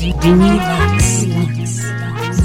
[0.00, 1.24] Relax.
[1.24, 2.37] Relax.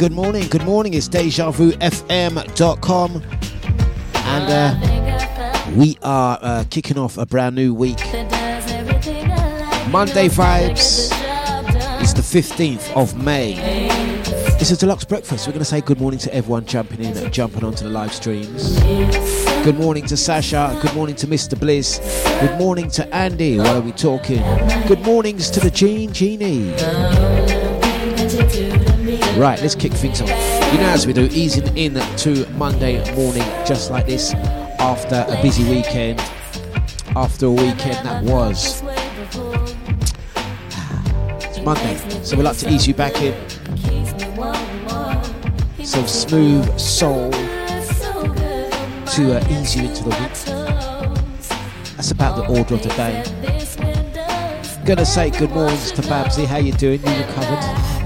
[0.00, 0.94] Good morning, good morning.
[0.94, 3.22] It's DejaVuFM.com.
[4.14, 4.74] And uh,
[5.76, 7.98] we are uh, kicking off a brand new week.
[9.90, 11.12] Monday Vibes
[12.00, 13.56] is the 15th of May.
[14.58, 15.46] This is Dlux Breakfast.
[15.46, 18.14] We're going to say good morning to everyone jumping in and jumping onto the live
[18.14, 18.80] streams.
[19.64, 20.78] Good morning to Sasha.
[20.80, 21.60] Good morning to Mr.
[21.60, 21.98] Bliss.
[22.40, 23.58] Good morning to Andy.
[23.58, 24.40] What are we talking?
[24.88, 26.74] Good mornings to the Gene Genie.
[29.40, 30.28] Right, let's kick things off.
[30.28, 34.34] You know, as we do, easing in to Monday morning, just like this,
[34.78, 36.20] after a busy weekend,
[37.16, 38.82] after a weekend that was.
[41.42, 43.34] It's Monday, so we like to ease you back in.
[45.86, 47.38] Some smooth soul to
[49.38, 50.34] uh, ease you into the week.
[51.96, 53.24] That's about the order of the day.
[54.84, 56.44] Gonna say good mornings to Babsy.
[56.44, 57.00] How you doing?
[57.06, 57.99] You recovered?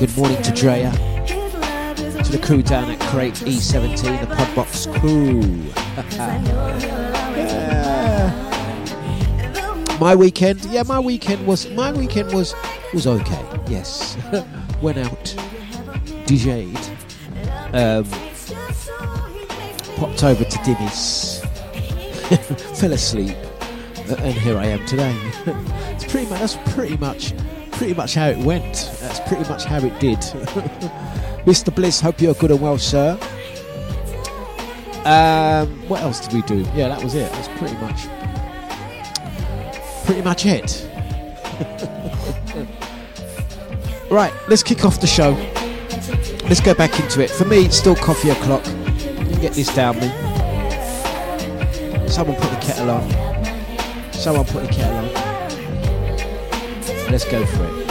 [0.00, 0.90] Good morning to Drea,
[1.26, 5.42] to the crew down at Crate E17, the Podbox crew.
[10.00, 12.54] My weekend, yeah, my weekend was my weekend was
[12.94, 13.44] was okay.
[13.68, 14.16] Yes,
[14.80, 15.36] went out,
[16.24, 16.78] DJ'd,
[17.74, 18.06] um,
[19.96, 21.40] popped over to Dinny's,
[22.80, 23.36] fell asleep,
[24.08, 25.14] and here I am today.
[25.90, 27.34] it's pretty much that's pretty much
[27.80, 28.90] pretty much how it went.
[29.00, 30.18] That's pretty much how it did.
[31.46, 31.74] Mr.
[31.74, 33.18] Bliss, hope you're good and well, sir.
[35.06, 36.58] Um, what else did we do?
[36.74, 37.32] Yeah, that was it.
[37.32, 38.06] That's pretty much,
[40.04, 40.86] pretty much it.
[44.10, 45.30] right, let's kick off the show.
[46.50, 47.30] Let's go back into it.
[47.30, 48.66] For me, it's still coffee o'clock.
[48.66, 50.08] You get this down me.
[52.08, 54.12] Someone put the kettle on.
[54.12, 55.29] Someone put the kettle on.
[57.10, 57.86] Let's go for it.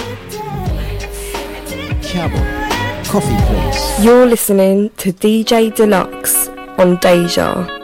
[2.11, 3.03] Come on.
[3.03, 4.05] Coffee, please.
[4.05, 6.47] You're listening to DJ Dlux
[6.79, 7.78] on Deja.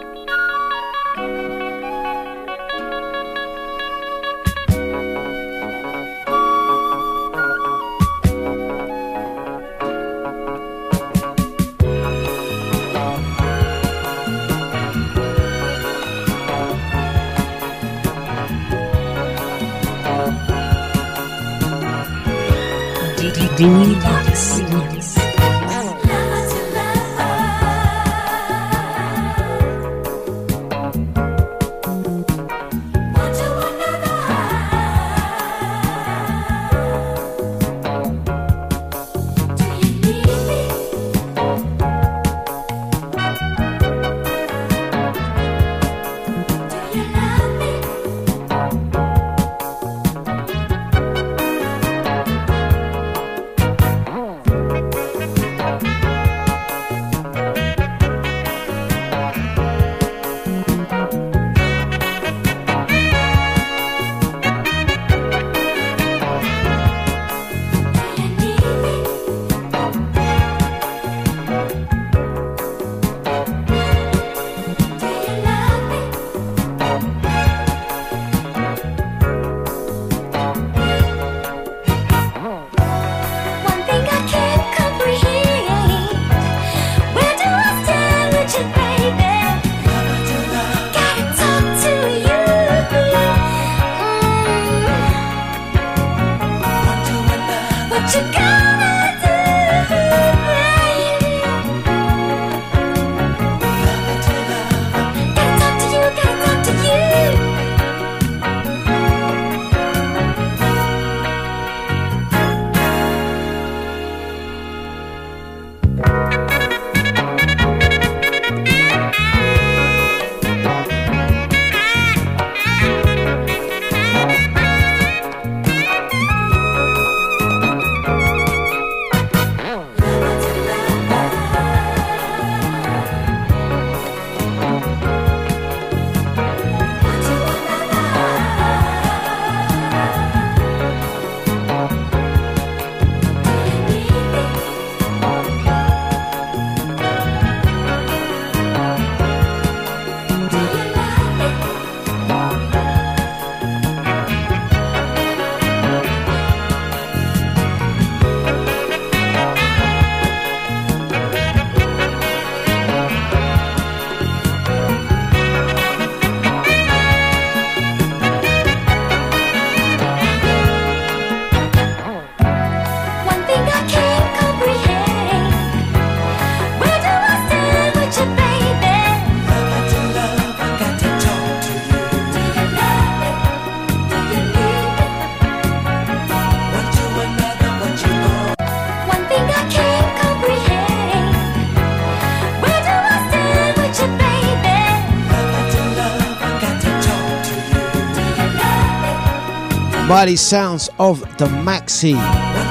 [200.26, 202.16] Mighty sounds of the Maxi.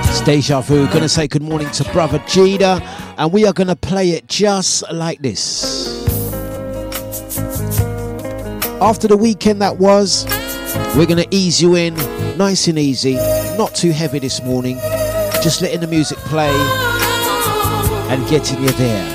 [0.09, 0.89] It's Deja Vu.
[0.89, 2.81] Gonna say good morning to brother Jida,
[3.17, 6.05] and we are gonna play it just like this.
[8.81, 10.27] After the weekend that was,
[10.97, 11.95] we're gonna ease you in
[12.37, 13.15] nice and easy,
[13.57, 14.77] not too heavy this morning,
[15.41, 16.51] just letting the music play
[18.11, 19.14] and getting you there.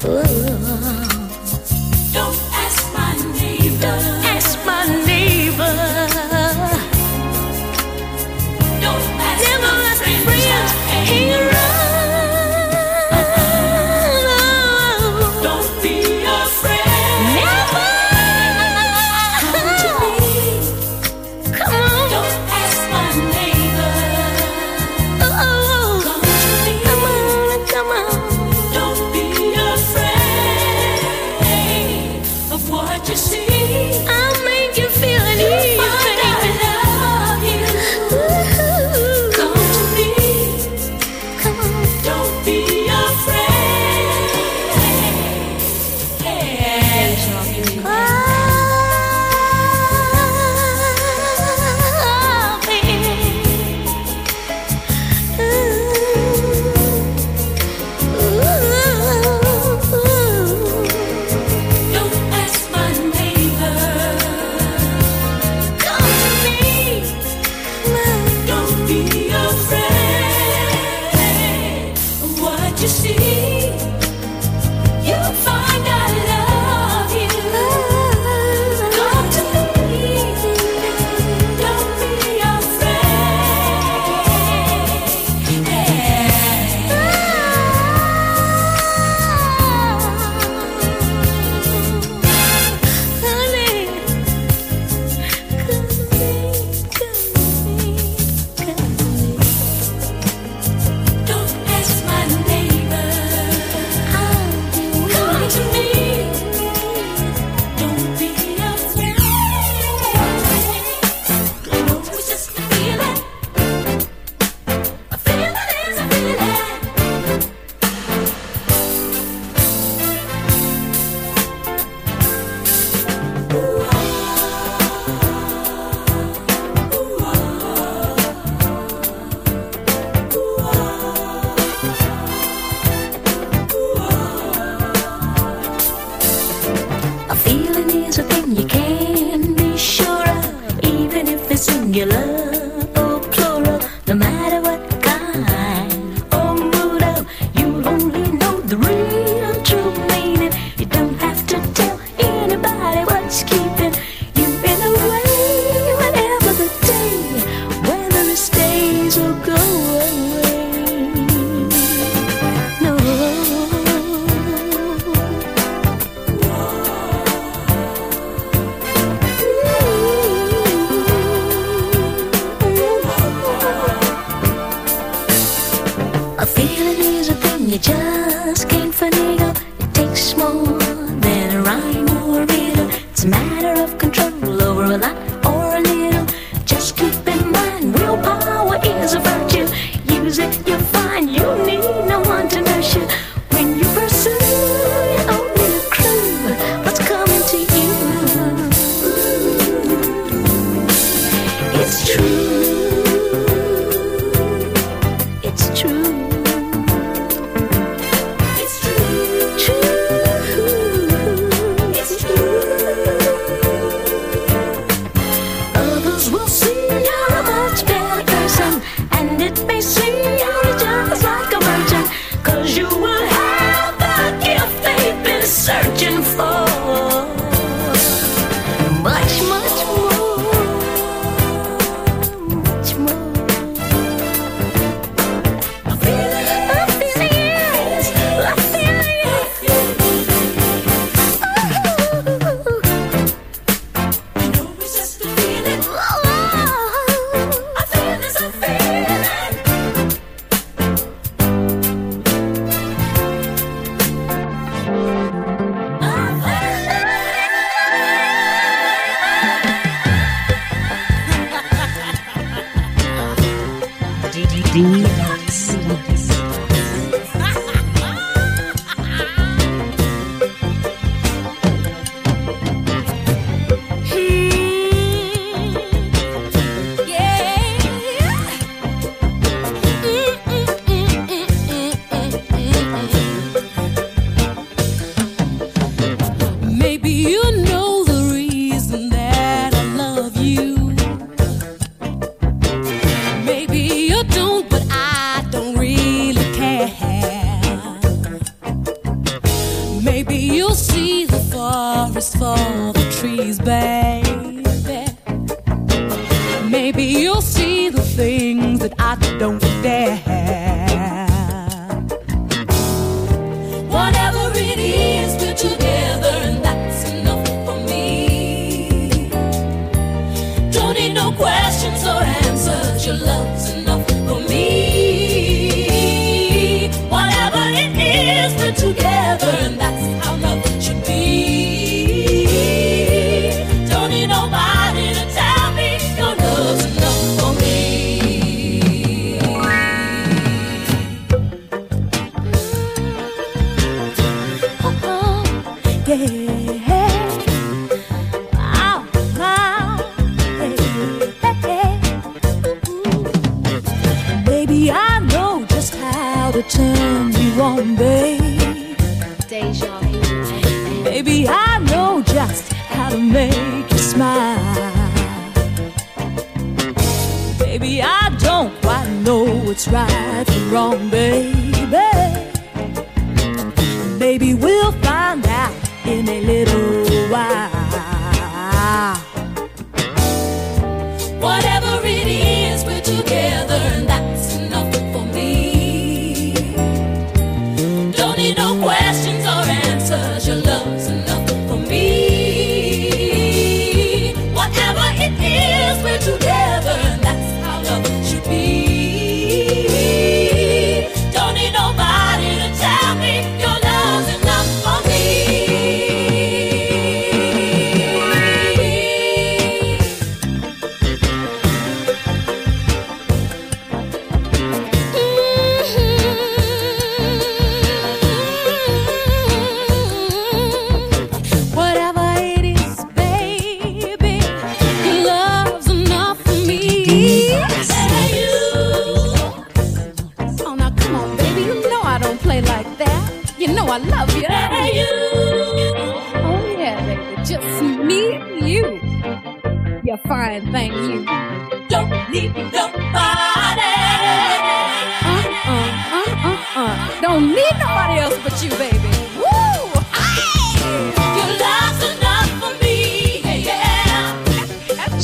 [0.00, 1.09] Don't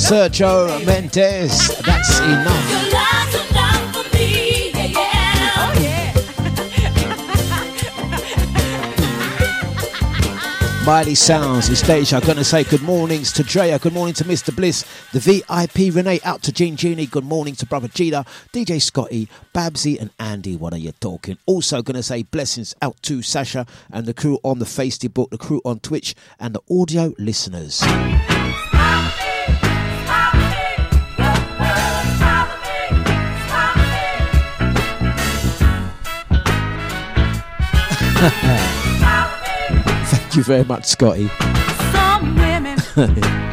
[0.07, 1.67] Sergio Mendes.
[1.83, 2.55] That's enough.
[10.69, 12.19] Oh, Miley Sounds, is Deja.
[12.19, 14.55] I'm going to say good mornings to Drea, good morning to Mr.
[14.55, 19.29] Bliss, the VIP Renee, out to Jean Genie, good morning to Brother Gita, DJ Scotty,
[19.53, 21.37] Babsy and Andy, what are you talking?
[21.47, 25.39] Also going to say blessings out to Sasha and the crew on the Facebook, the
[25.39, 27.83] crew on Twitch and the audio listeners.
[40.07, 41.29] Thank you very much, Scotty.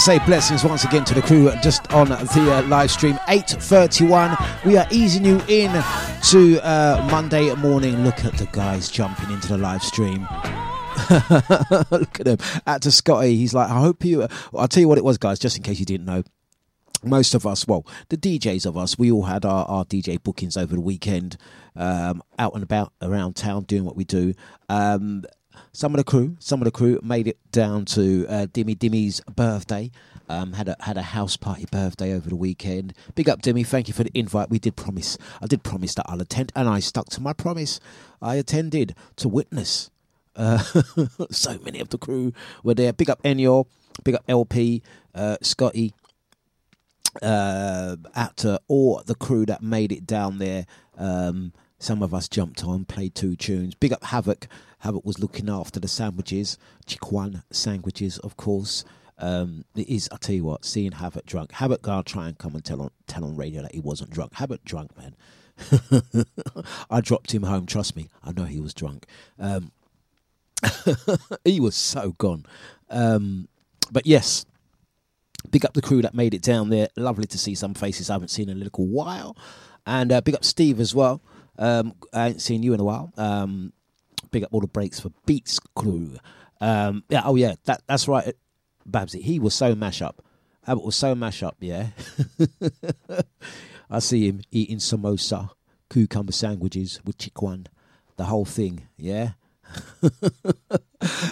[0.00, 3.16] say blessings once again to the crew just on the uh, live stream.
[3.28, 5.70] 8.31, we are easing you in
[6.30, 8.02] to uh, Monday morning.
[8.02, 10.22] Look at the guys jumping into the live stream.
[11.90, 12.38] Look at them.
[12.66, 14.26] At to Scotty, he's like, I hope you...
[14.56, 16.22] I'll tell you what it was, guys, just in case you didn't know
[17.02, 20.56] most of us, well, the DJs of us, we all had our, our DJ bookings
[20.56, 21.36] over the weekend,
[21.76, 24.34] um, out and about around town doing what we do.
[24.68, 25.24] Um,
[25.72, 29.20] some of the crew, some of the crew made it down to uh, Dimmy Dimmy's
[29.20, 29.90] birthday.
[30.28, 32.94] Um, had a had a house party birthday over the weekend.
[33.16, 33.66] Big up, Dimmy.
[33.66, 34.48] Thank you for the invite.
[34.48, 35.18] We did promise.
[35.42, 37.80] I did promise that I'll attend, and I stuck to my promise.
[38.22, 39.90] I attended to witness.
[40.36, 40.58] Uh,
[41.30, 42.92] so many of the crew were there.
[42.92, 43.66] Big up Enyo.
[44.04, 44.82] Big up LP,
[45.14, 45.92] uh, Scotty,
[47.22, 50.66] uh, out to all the crew that made it down there.
[50.96, 53.74] Um, some of us jumped on, played two tunes.
[53.74, 54.46] Big up Havoc.
[54.80, 58.84] Havoc was looking after the sandwiches, Chiquan sandwiches, of course.
[59.18, 61.52] Um, it is, I tell you what, seeing Havoc drunk.
[61.52, 64.34] Havoc gonna try and come and tell on tell on radio that he wasn't drunk.
[64.34, 65.16] Havoc drunk, man.
[66.90, 67.64] I dropped him home.
[67.64, 69.06] Trust me, I know he was drunk.
[69.38, 69.72] Um,
[71.44, 72.44] he was so gone.
[72.90, 73.48] Um,
[73.90, 74.44] but yes,
[75.50, 76.88] big up the crew that made it down there.
[76.96, 79.34] Lovely to see some faces I haven't seen in a little while,
[79.86, 81.22] and uh, big up Steve as well.
[81.58, 83.12] Um, I ain't seen you in a while.
[83.16, 83.72] Um,
[84.30, 86.16] big up all the breaks for Beats crew.
[86.60, 88.34] Um, yeah, oh yeah, that that's right.
[88.86, 90.22] Babsy, he was so mash up.
[90.66, 91.88] Abbott was so mash up, yeah.
[93.90, 95.50] I see him eating samosa,
[95.88, 97.66] cucumber sandwiches with chickwan,
[98.16, 99.30] the whole thing, yeah.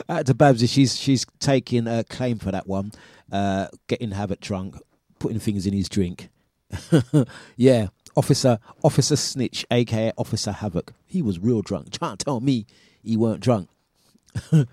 [0.08, 2.92] Out to Babsy, she's she's taking a claim for that one.
[3.30, 4.76] Uh, getting Havoc drunk,
[5.18, 6.30] putting things in his drink.
[7.56, 10.92] yeah, Officer Officer Snitch, aka Officer Havoc.
[11.06, 11.98] He was real drunk.
[11.98, 12.66] Can't tell me
[13.02, 13.68] he weren't drunk.
[14.52, 14.66] you,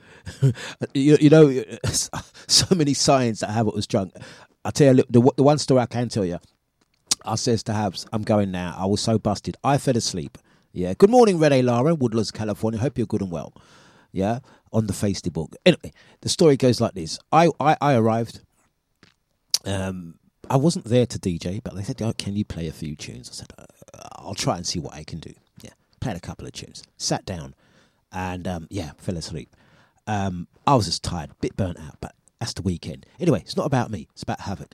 [0.93, 1.63] you know,
[2.48, 4.13] so many signs that Havoc was drunk.
[4.63, 6.39] I tell you, the, the one story I can tell you.
[7.24, 8.76] I says to Habs, I'm going now.
[8.78, 9.58] I was so busted.
[9.63, 10.38] I fell asleep.
[10.74, 10.93] Yeah.
[10.93, 12.80] Good morning, Rene Lara, Woodlands, California.
[12.80, 13.54] Hope you're good and well.
[14.12, 14.39] Yeah.
[14.71, 15.56] On the Facebook.
[15.65, 17.17] Anyway, the story goes like this.
[17.32, 18.41] I, I, I arrived.
[19.65, 22.95] Um, I wasn't there to DJ, but they said, oh, "Can you play a few
[22.95, 26.21] tunes?" I said, uh, "I'll try and see what I can do." Yeah, played a
[26.21, 27.55] couple of tunes, sat down,
[28.12, 29.55] and um, yeah, fell asleep.
[30.08, 33.05] Um, I was just tired, a bit burnt out, but that's the weekend.
[33.19, 34.73] Anyway, it's not about me; it's about Havoc.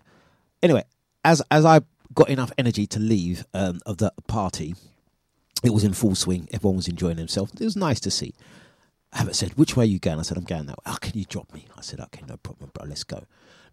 [0.61, 0.83] Anyway,
[1.23, 1.81] as as I
[2.13, 4.75] got enough energy to leave um, of the party,
[5.63, 6.47] it was in full swing.
[6.51, 7.53] Everyone was enjoying themselves.
[7.59, 8.33] It was nice to see.
[9.13, 11.17] Havoc said, "Which way are you going?" I said, "I'm going that way." How can
[11.17, 11.67] you drop me?
[11.77, 12.87] I said, "Okay, no problem, bro.
[12.87, 13.23] Let's go."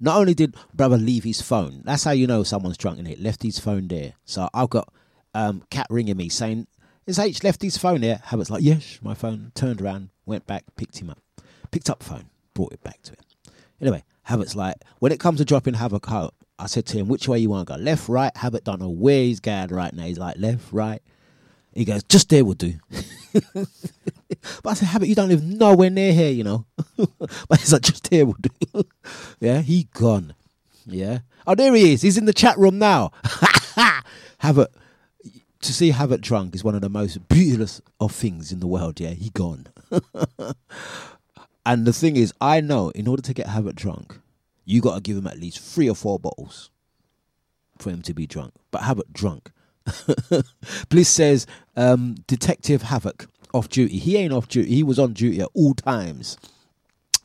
[0.00, 3.20] Not only did brother leave his phone, that's how you know someone's drunk in it.
[3.20, 4.14] Left his phone there.
[4.24, 4.92] So I've got
[5.34, 6.66] um, Cat ringing me saying,
[7.06, 10.64] "Is H left his phone there?" Habit's like, "Yes." My phone turned around, went back,
[10.76, 11.20] picked him up,
[11.70, 13.54] picked up phone, brought it back to him.
[13.80, 17.28] Anyway, Habit's like, when it comes to dropping Havoc out, I said to him, "Which
[17.28, 17.80] way you want to go?
[17.80, 20.04] Left, right?" Habit don't know where he's going right now.
[20.04, 21.02] He's like, "Left, right."
[21.74, 22.74] He goes, "Just there will do."
[23.52, 26.66] but I said, Habit, you don't live nowhere near here, you know.
[26.96, 28.84] but he's like, just there will do.
[29.40, 30.34] yeah, he gone.
[30.86, 31.20] Yeah.
[31.46, 32.02] Oh, there he is.
[32.02, 33.12] He's in the chat room now.
[34.38, 34.70] Habit,
[35.60, 39.00] to see Habit drunk is one of the most beautiful of things in the world.
[39.00, 39.66] Yeah, he gone.
[41.66, 44.18] and the thing is, I know in order to get Habit drunk,
[44.64, 46.70] you got to give him at least three or four bottles
[47.78, 48.52] for him to be drunk.
[48.70, 49.50] But Habit drunk.
[50.88, 51.46] Bliss says,
[51.76, 53.98] um, Detective Havoc off duty.
[53.98, 54.74] He ain't off duty.
[54.74, 56.36] He was on duty at all times.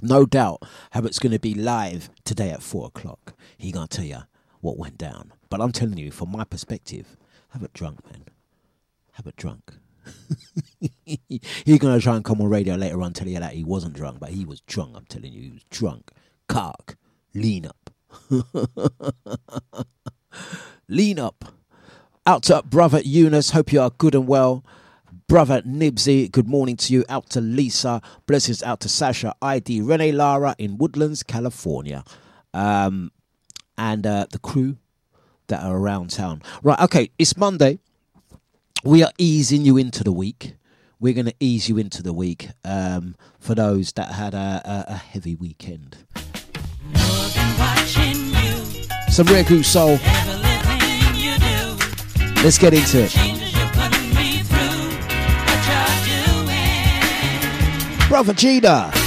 [0.02, 3.34] No doubt, Havoc's going to be live today at four o'clock.
[3.58, 4.24] He gonna tell you
[4.60, 5.32] what went down.
[5.50, 7.16] But I'm telling you, from my perspective,
[7.50, 8.26] Habit drunk, man.
[9.14, 9.74] Habit drunk.
[11.06, 14.20] He's gonna try and come on radio later on, tell you that he wasn't drunk,
[14.20, 14.98] but he was drunk.
[14.98, 16.12] I'm telling you, he was drunk.
[16.50, 16.98] Cock,
[17.34, 17.90] lean up,
[20.90, 21.46] lean up.
[22.26, 23.50] Out to brother Eunice.
[23.50, 24.64] Hope you are good and well.
[25.28, 27.04] Brother Nibsy, good morning to you.
[27.10, 28.02] Out to Lisa.
[28.28, 29.36] Blessings out to Sasha.
[29.42, 32.06] ID Rene Lara in Woodlands, California.
[32.54, 33.12] Um,
[33.78, 34.78] and uh, the crew
[35.48, 36.42] that are around town.
[36.62, 37.80] Right, okay, it's Monday.
[38.86, 40.54] We are easing you into the week.
[41.02, 44.94] We're going to ease you into the week um, for those that had a, a,
[44.94, 45.98] a heavy weekend.
[49.10, 50.00] Some Regu Soul.
[52.44, 53.14] Let's get into it.
[58.10, 59.03] Brother Gina.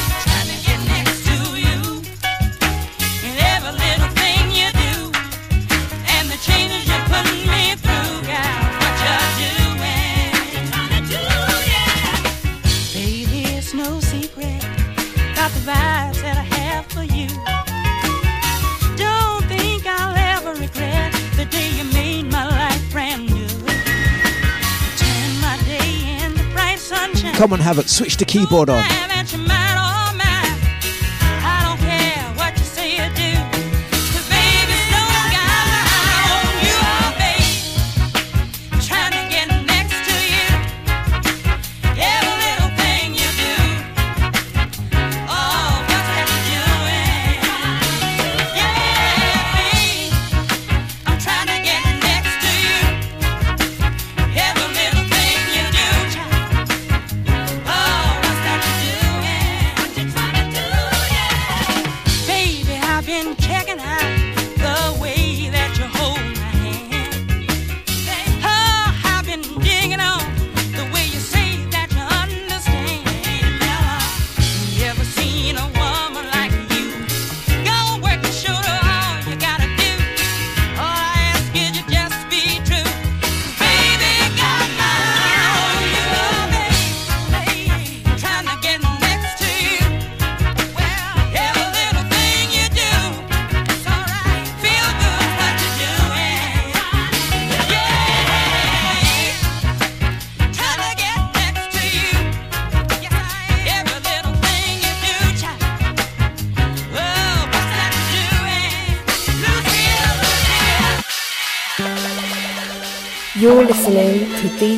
[27.37, 27.91] Come on, it.
[27.91, 29.16] switch the keyboard on.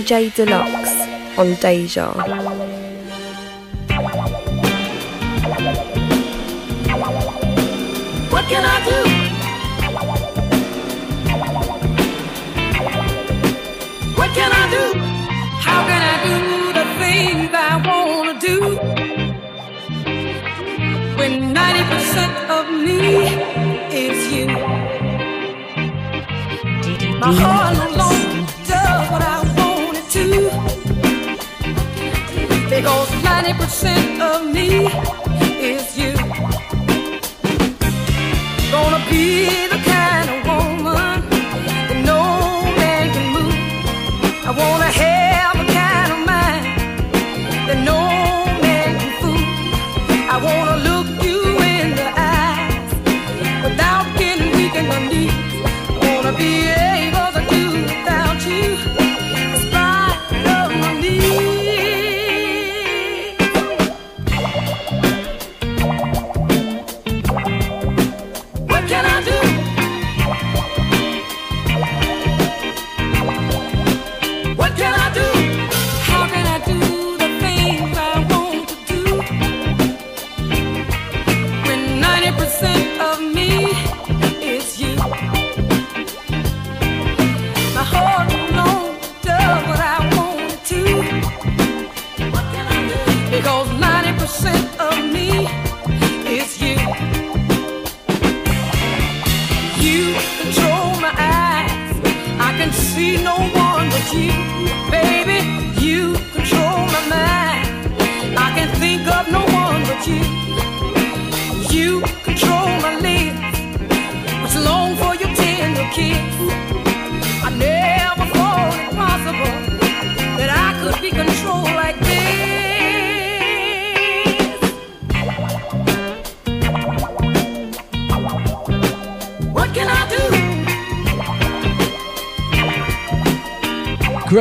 [0.08, 2.67] DJ Dlux on Deja.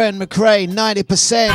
[0.07, 1.49] Gwen McCrae, 90%.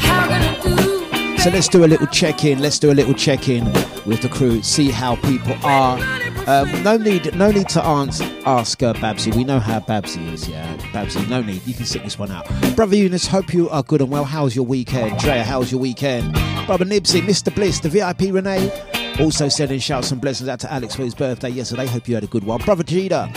[0.00, 1.38] How can I do?
[1.38, 2.58] So let's do a little check in.
[2.58, 3.64] Let's do a little check in
[4.06, 5.96] with the crew, see how people are.
[6.48, 9.30] Um, no need, no need to ask, ask uh, Babsy.
[9.36, 10.48] We know how Babsy is.
[10.48, 11.24] Yeah, Babsy.
[11.28, 11.64] No need.
[11.64, 12.44] You can sit this one out.
[12.74, 14.24] Brother Eunice, hope you are good and well.
[14.24, 15.20] How's your weekend?
[15.20, 16.32] Drea, how's your weekend?
[16.66, 17.54] Brother Nibsy, Mr.
[17.54, 18.68] Bliss, the VIP Renee.
[19.20, 21.86] Also sending shouts and blessings out to Alex for his birthday yesterday.
[21.86, 22.60] Hope you had a good one.
[22.62, 23.30] Brother Gita,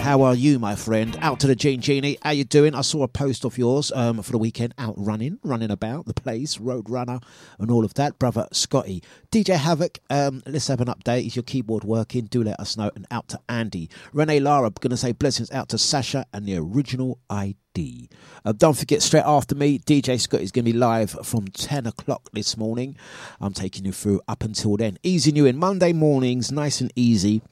[0.00, 1.16] how are you, my friend?
[1.20, 2.16] Out to the Gene Genie.
[2.22, 2.74] How you doing?
[2.74, 4.74] I saw a post of yours um, for the weekend.
[4.78, 7.20] Out running, running about the place, road runner,
[7.58, 8.18] and all of that.
[8.18, 9.98] Brother Scotty, DJ Havoc.
[10.08, 11.26] Um, let's have an update.
[11.26, 12.24] Is your keyboard working?
[12.24, 12.90] Do let us know.
[12.96, 14.70] And out to Andy, Renee Lara.
[14.70, 18.08] Gonna say blessings out to Sasha and the original ID.
[18.44, 21.86] Uh, don't forget, straight after me, DJ Scott is going to be live from 10
[21.86, 22.96] o'clock this morning.
[23.40, 24.98] I'm taking you through up until then.
[25.04, 27.42] Easing you in Monday mornings, nice and easy.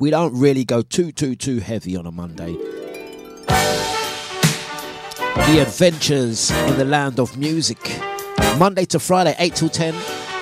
[0.00, 2.56] We don't really go too, too, too heavy on a Monday.
[5.36, 8.00] The adventures in the land of music.
[8.56, 9.92] Monday to Friday, 8 till 10.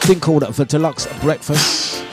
[0.03, 2.05] Thing called the Dlux Breakfast.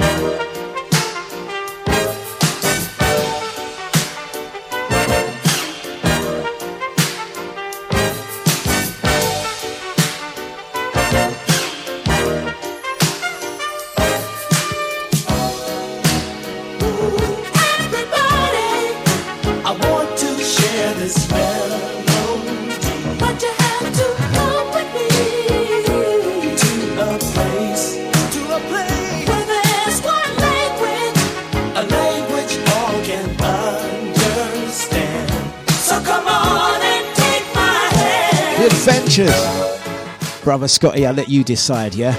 [40.46, 42.14] Brother Scotty, I'll let you decide, yeah?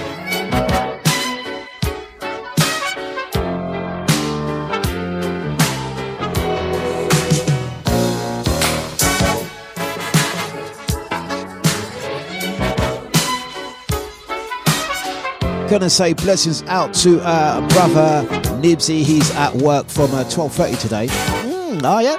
[15.69, 18.27] Gonna say blessings out to uh, brother
[18.59, 19.03] Nibsy.
[19.03, 21.07] He's at work from uh, 12:30 today.
[21.07, 22.17] Mm, oh yeah,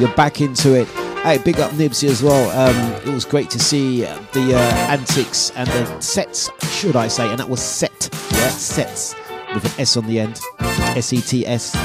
[0.00, 0.99] you're back into it.
[1.22, 2.50] Hey, big up Nibsy as well.
[2.58, 7.28] Um, it was great to see the uh, antics and the sets, should I say,
[7.28, 9.14] and that was set, yeah, sets
[9.54, 11.76] with an S on the end, S E T S.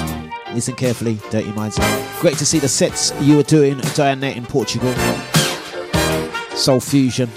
[0.53, 1.77] Listen carefully, dirty minds.
[2.21, 4.93] Great to see the sets you were doing, Dianette in Portugal.
[6.55, 7.29] Soul fusion.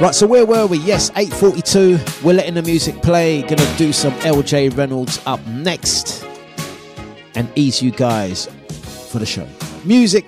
[0.00, 0.78] Right, so where were we?
[0.78, 2.22] Yes, 8:42.
[2.24, 3.42] We're letting the music play.
[3.42, 6.27] Gonna do some LJ Reynolds up next
[7.34, 8.46] and ease you guys
[9.10, 9.46] for the show.
[9.84, 10.24] Music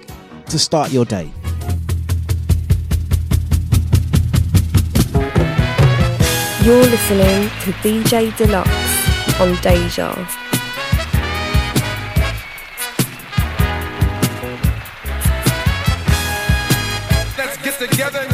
[0.47, 1.31] to start your day.
[6.63, 8.69] You're listening to DJ Dlux
[9.41, 10.15] on Deja.
[17.39, 18.30] Let's get together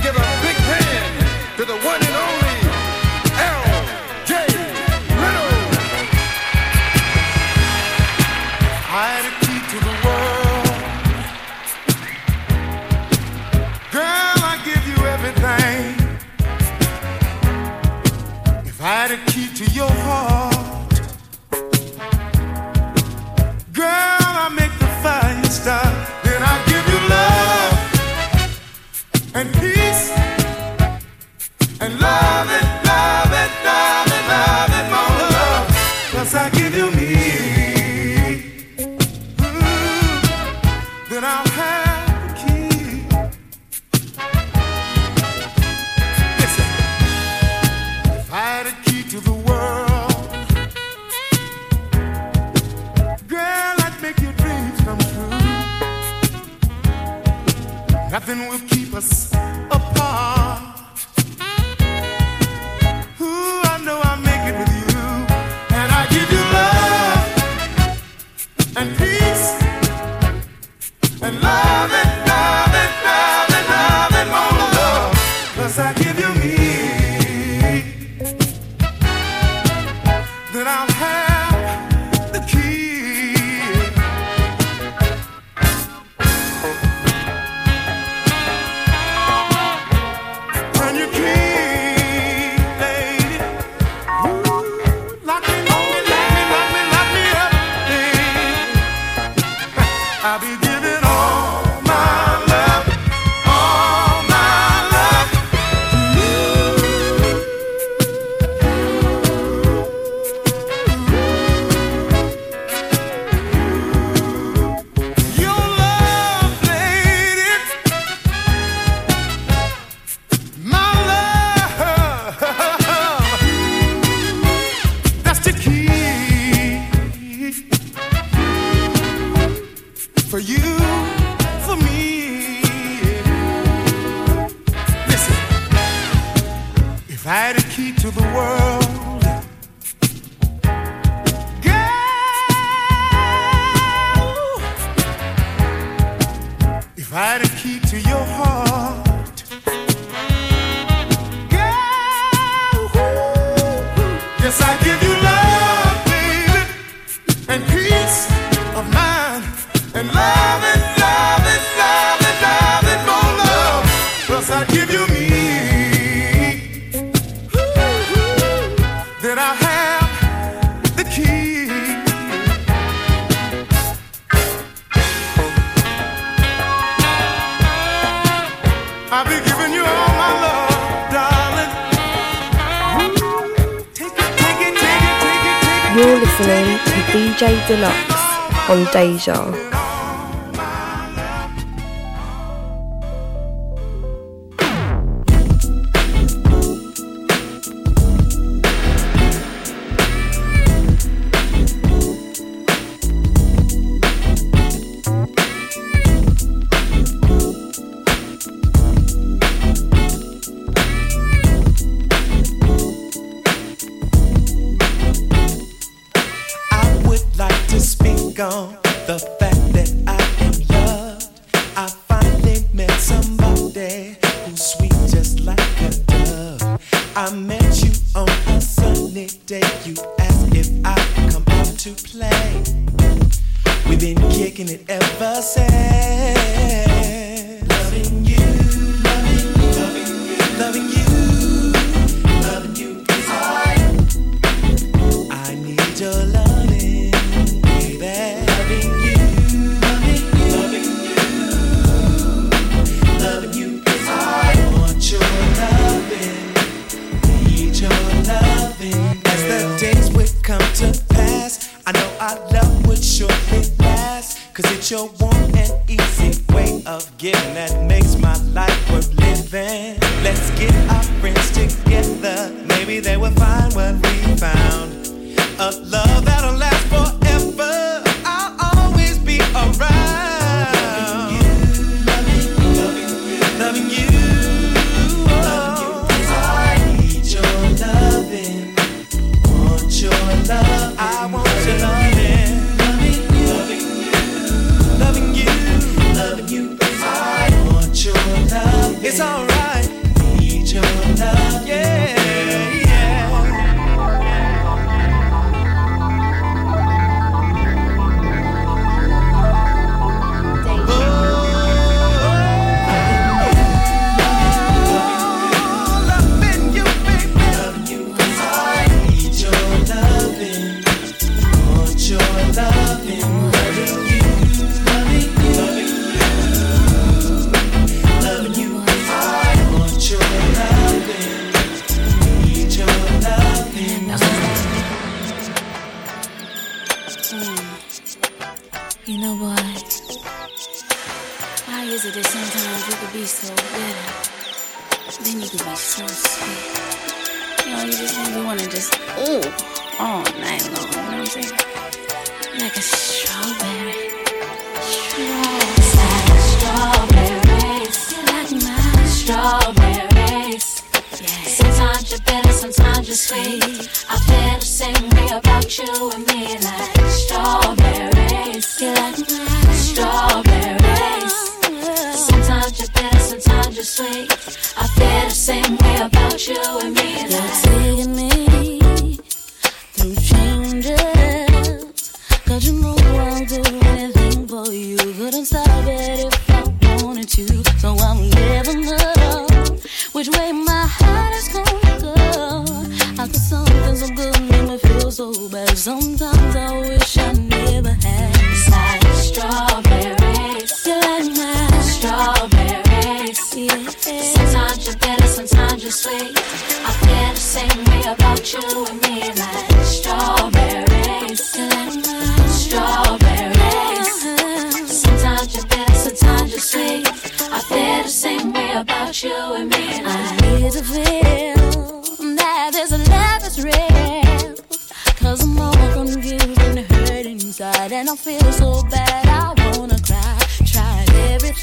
[188.96, 189.75] 悲伤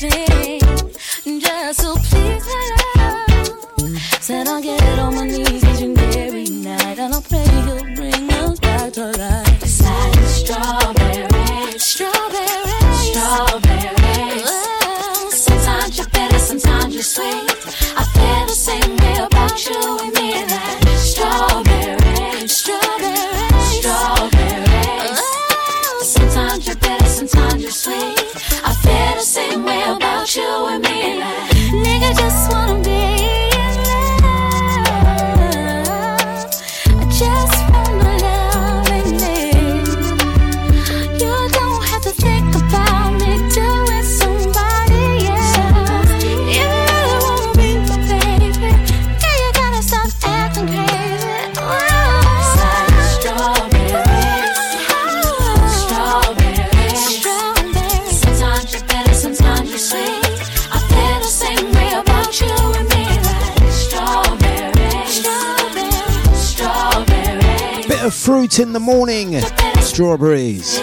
[0.04, 0.53] changed.
[68.54, 69.42] Fruit in the Morning,
[69.80, 70.80] Strawberries.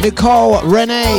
[0.00, 1.18] Nicole Renee.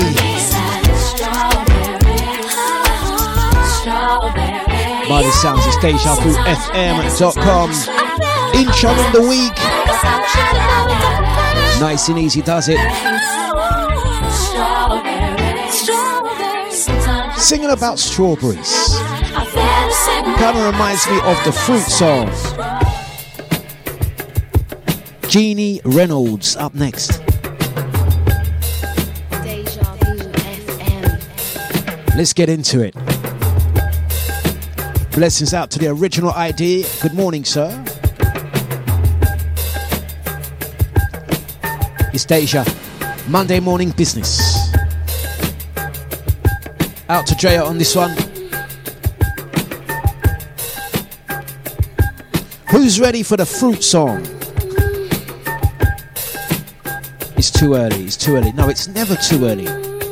[5.10, 7.72] By the sounds of Stage Shuffle FM.com.
[8.56, 9.56] Intro of the week.
[11.82, 12.80] Nice and easy, does it?
[17.38, 18.96] Singing about strawberries.
[20.38, 22.71] Kind of reminds me of the fruit song.
[25.32, 27.22] Jeannie Reynolds up next.
[32.18, 32.94] Let's get into it.
[35.14, 36.84] Blessings out to the original ID.
[37.02, 37.72] Good morning, sir.
[42.12, 42.66] It's Deja.
[43.30, 44.74] Monday morning business.
[47.08, 48.18] Out to Jaya on this one.
[52.70, 54.41] Who's ready for the fruit song?
[57.62, 58.52] too early, it's too early.
[58.54, 59.66] No, it's never too early.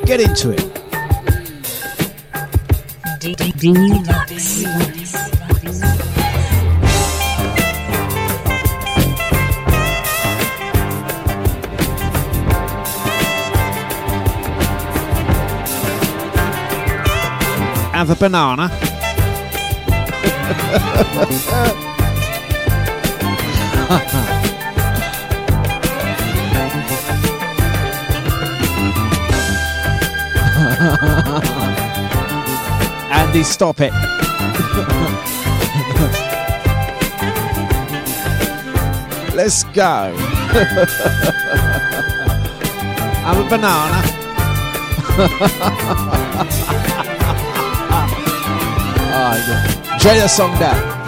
[0.06, 0.62] Get into it.
[17.96, 18.70] Have a banana.
[33.44, 33.94] Stop it.
[39.36, 40.14] Let's go.
[43.24, 44.04] Have a banana.
[49.12, 49.94] Ah, yeah.
[49.96, 50.99] Enjoy the song down.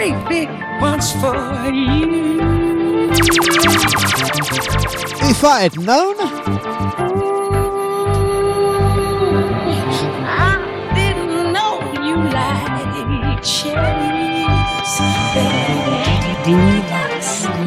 [0.00, 0.48] Great big
[0.80, 1.36] bunch for
[1.70, 3.10] you.
[5.28, 6.16] If I had known,
[10.48, 10.56] I
[10.94, 11.74] didn't know
[12.06, 14.96] you like cherries,
[15.36, 16.56] baby.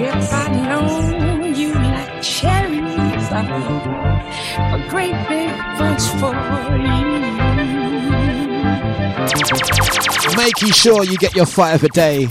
[0.03, 3.77] If I'd known you like cherries, I know
[4.73, 6.33] a great big bunch for
[6.77, 7.82] you.
[10.35, 12.27] Making sure you get your five a day.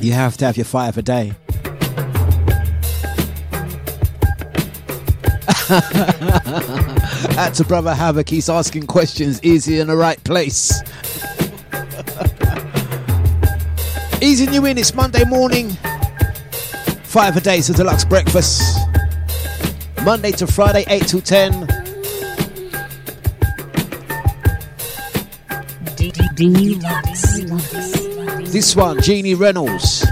[0.00, 1.34] You have to have your five a day.
[7.34, 8.28] That's a brother Havoc.
[8.28, 9.38] He's asking questions.
[9.40, 10.82] Is he in the right place?
[14.22, 14.76] Easing you in.
[14.76, 15.70] It's Monday morning.
[17.04, 18.62] Five a day, a Dlux breakfast.
[20.04, 21.79] Monday to Friday, 8 to 10.
[26.40, 27.44] Dlux.
[28.50, 30.09] This one, Jeannie Reynolds.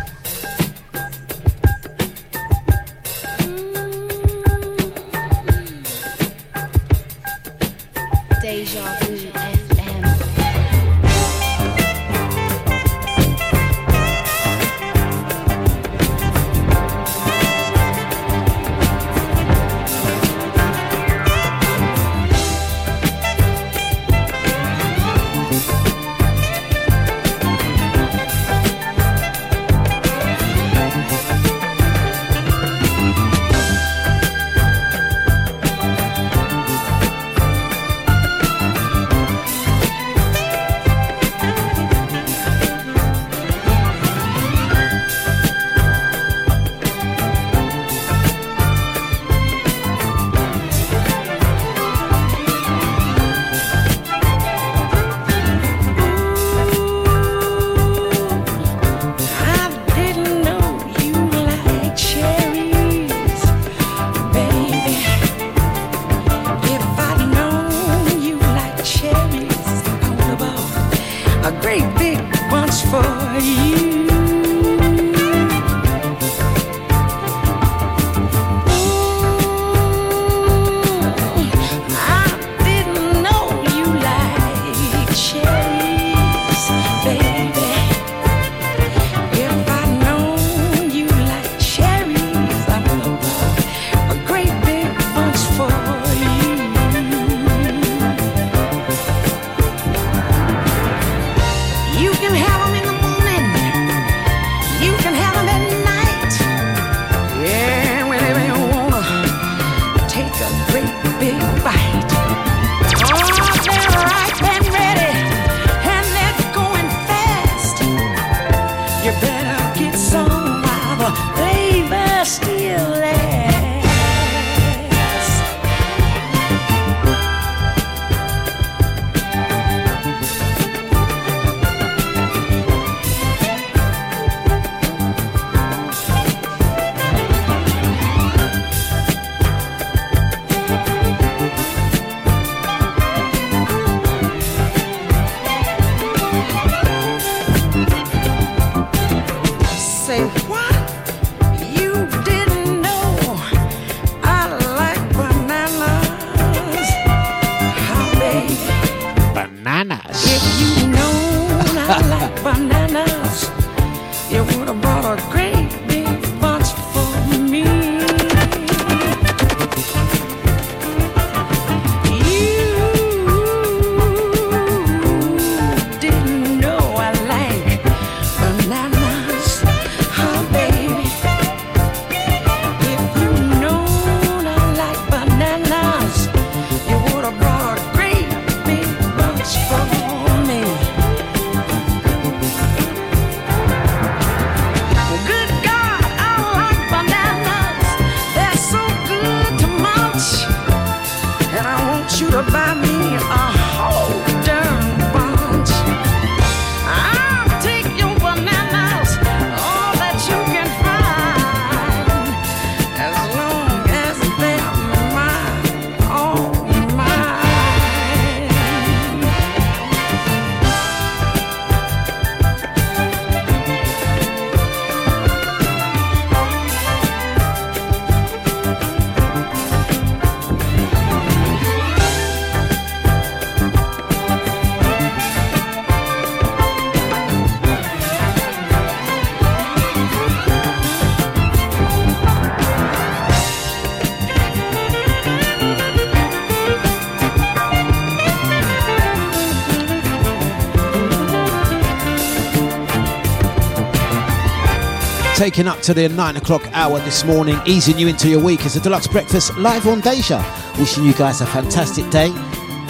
[255.49, 258.77] Taking up to the nine o'clock hour this morning, easing you into your week as
[258.77, 260.45] a Dlux breakfast live on Deja.
[260.79, 262.31] Wishing you guys a fantastic day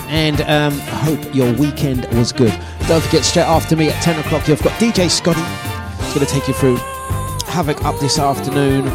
[0.09, 2.53] and um, hope your weekend was good.
[2.89, 5.41] Don't forget, straight after me at 10 o'clock, you've got DJ Scotty.
[6.03, 6.79] He's going to take you through
[7.47, 8.87] Havoc up this afternoon.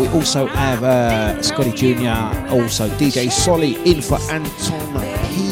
[0.00, 4.98] We also have uh, Scotty Jr., also DJ Solly in for Anton
[5.28, 5.44] P.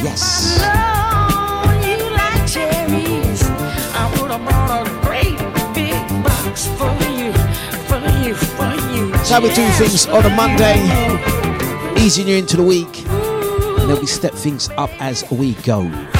[0.00, 0.71] Yes.
[9.22, 10.82] That's how we do things on a Monday,
[11.96, 16.11] easing you into the week, and then we step things up as we go.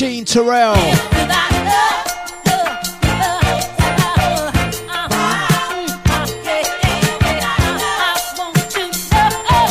[0.00, 0.78] To love.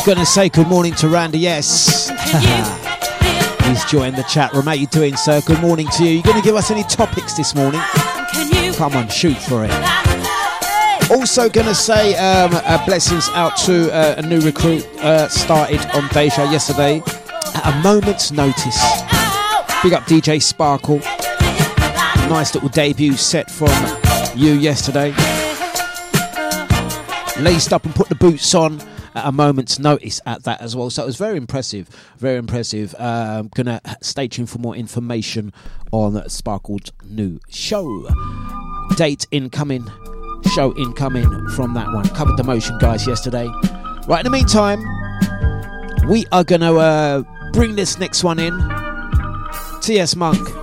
[0.06, 2.10] Gonna say good morning to Randy, yes.
[3.64, 4.66] He's joined the chat room.
[4.66, 5.40] How you doing, sir?
[5.44, 6.18] Good morning to you.
[6.18, 7.80] You gonna give us any topics this morning?
[8.76, 11.10] Come on, shoot for it.
[11.10, 16.06] Also gonna say um, uh, blessings out to uh, a new recruit uh, started on
[16.10, 17.02] Deja yesterday
[17.56, 19.09] at a moment's notice.
[19.82, 20.98] Big up DJ Sparkle.
[22.28, 23.70] Nice little debut set from
[24.36, 25.08] you yesterday.
[27.42, 28.78] Laced up and put the boots on
[29.14, 30.90] at a moment's notice at that as well.
[30.90, 31.88] So it was very impressive.
[32.18, 32.94] Very impressive.
[32.98, 35.50] Um, gonna stay tuned for more information
[35.92, 38.06] on Sparkle's new show.
[38.96, 39.86] Date incoming.
[40.54, 42.06] Show incoming from that one.
[42.10, 43.46] Covered the motion, guys, yesterday.
[44.06, 44.84] Right, in the meantime,
[46.06, 47.22] we are gonna uh,
[47.54, 48.79] bring this next one in.
[49.80, 50.14] T.S.
[50.14, 50.59] Monk.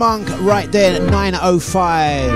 [0.00, 2.30] Monk, right there at 905.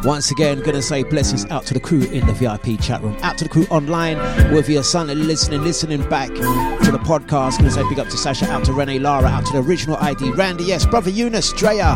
[0.04, 3.38] Once again, gonna say blessings out to the crew in the VIP chat room, out
[3.38, 4.16] to the crew online,
[4.52, 7.58] whether you're Sunday listening, listening back to the podcast.
[7.58, 10.32] Gonna say big up to Sasha, out to Renee, Lara, out to the original ID,
[10.32, 11.94] Randy, yes, brother Eunice, Drea,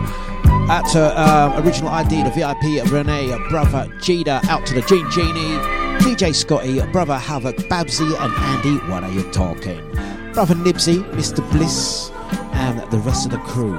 [0.70, 5.73] out to um, original ID, the VIP, Renee, brother Jada, out to the Gene Genie,
[6.00, 8.76] DJ Scotty, brother Havoc, Babsy, and Andy.
[8.90, 9.80] What are you talking?
[10.32, 11.48] Brother Nibsy, Mr.
[11.52, 12.10] Bliss,
[12.52, 13.76] and the rest of the crew.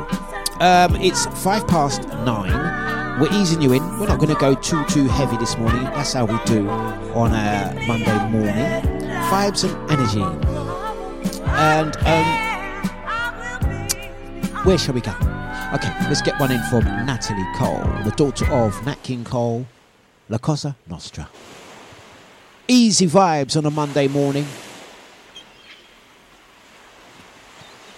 [0.60, 3.20] Um, it's five past nine.
[3.20, 3.84] We're easing you in.
[4.00, 5.84] We're not going to go too too heavy this morning.
[5.84, 9.00] That's how we do on a Monday morning.
[9.30, 10.22] Vibes and energy.
[11.46, 12.26] And um,
[14.66, 15.12] where shall we go?
[15.74, 19.66] Okay, let's get one in from Natalie Cole, the daughter of Nat King Cole,
[20.30, 21.28] La Cosa Nostra.
[22.68, 24.48] Easy vibes on a Monday morning.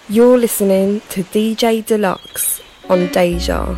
[0.09, 3.77] You're listening to DJ Dlux on Deja.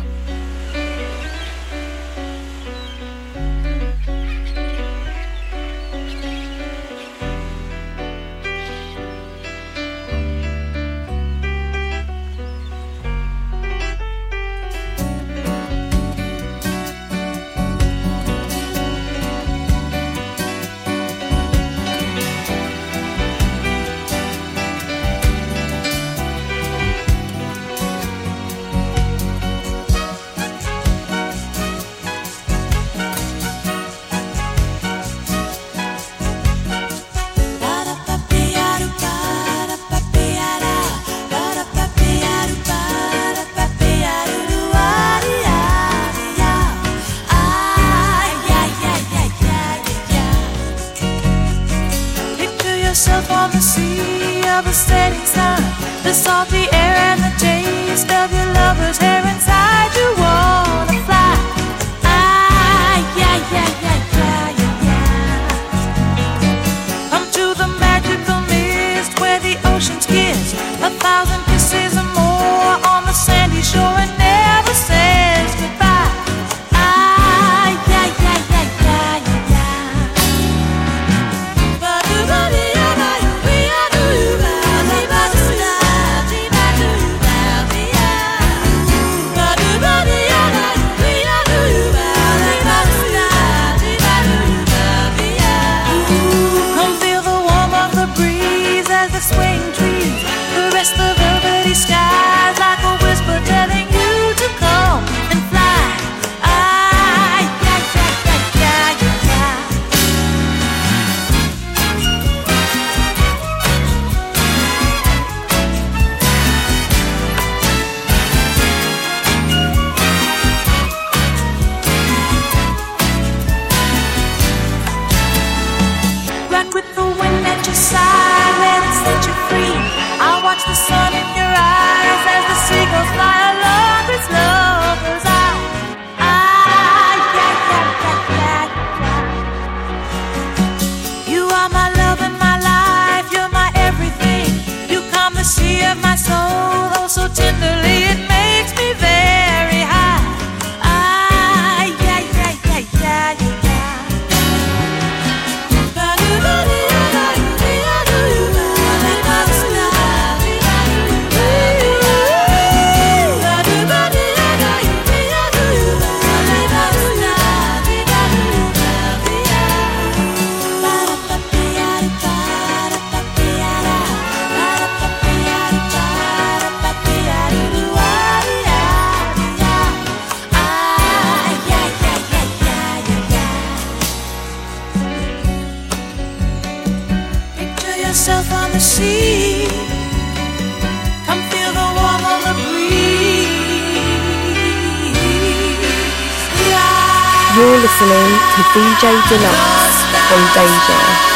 [199.00, 201.29] DJ Dlux on Deja.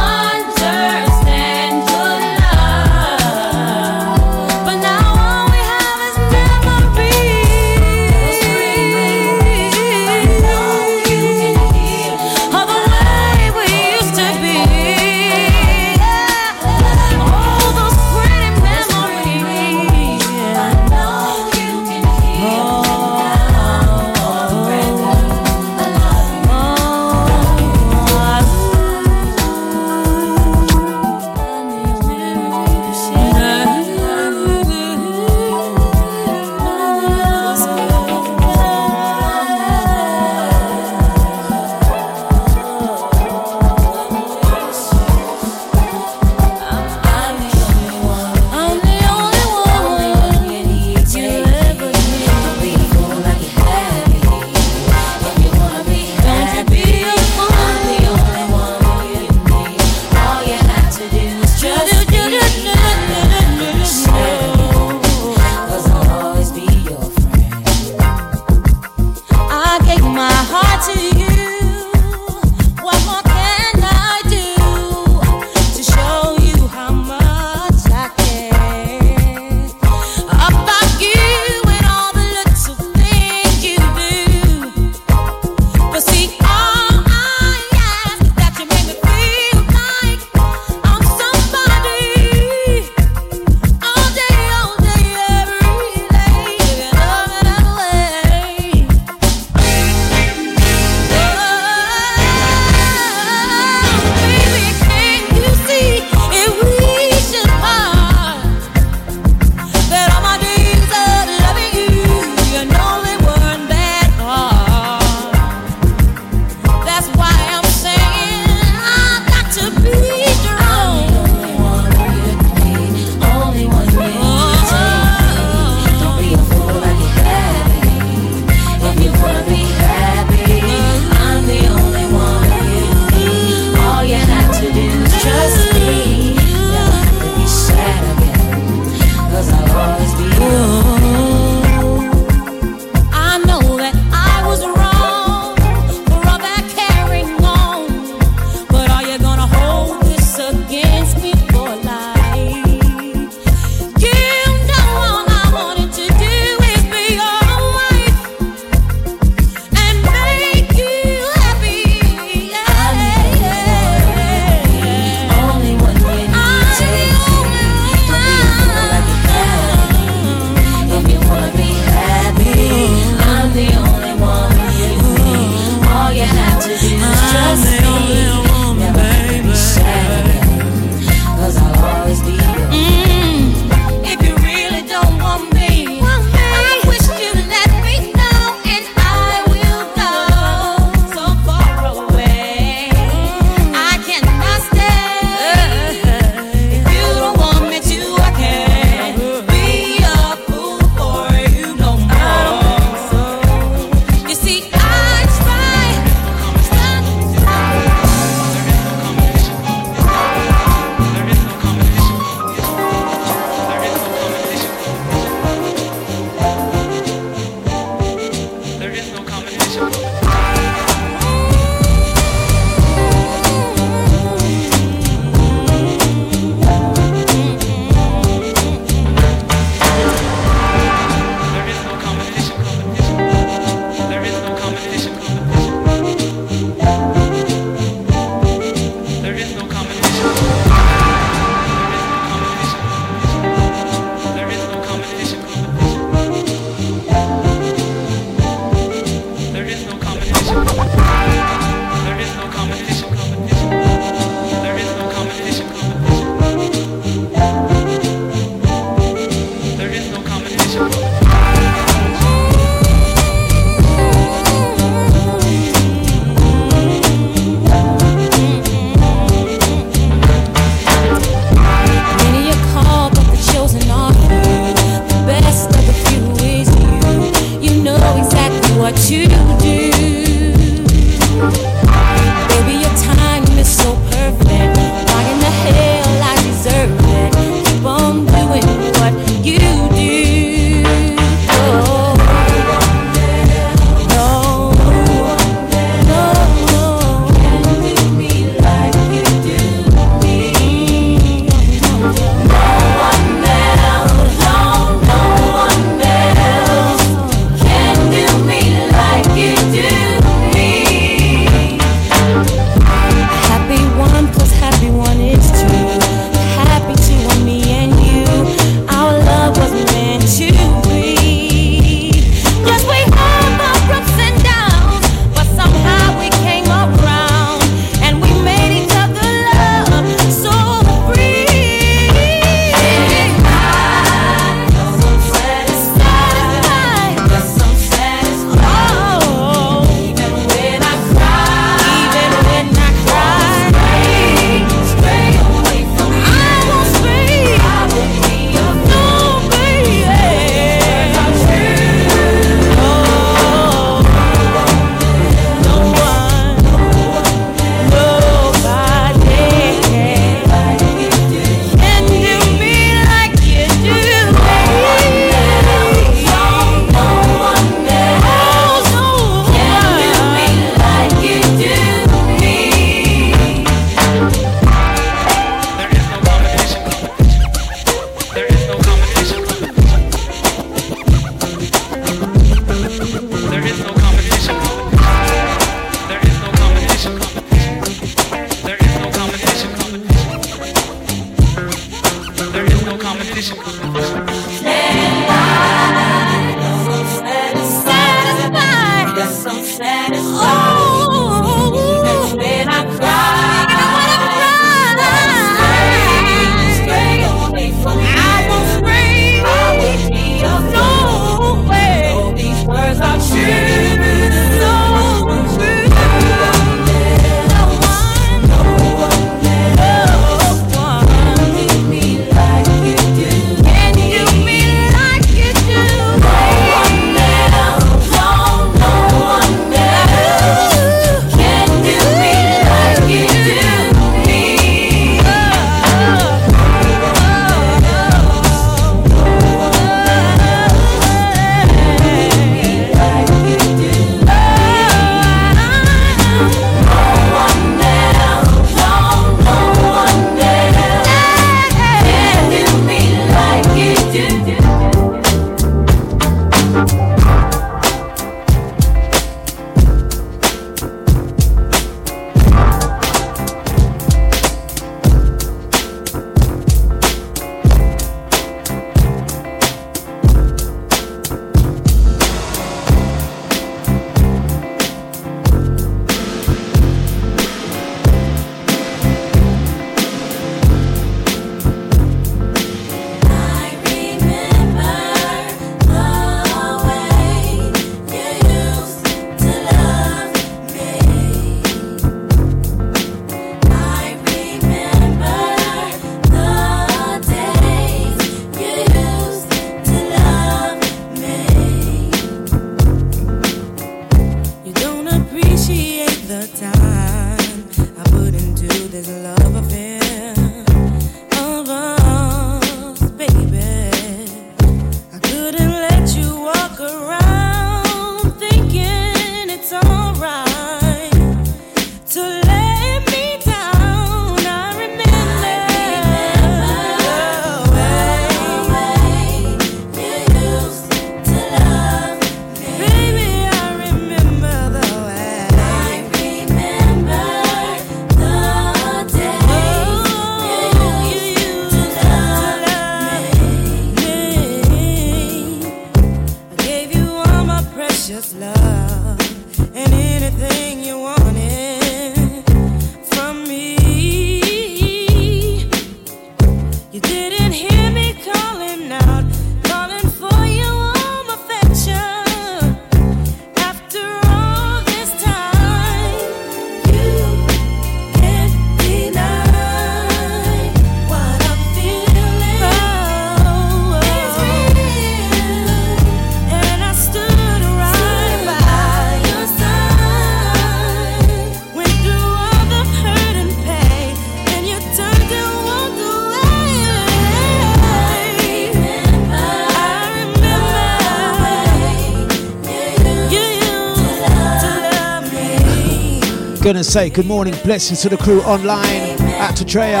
[596.78, 599.20] and say good morning, blessings to the crew online.
[599.40, 600.00] Out to Treya,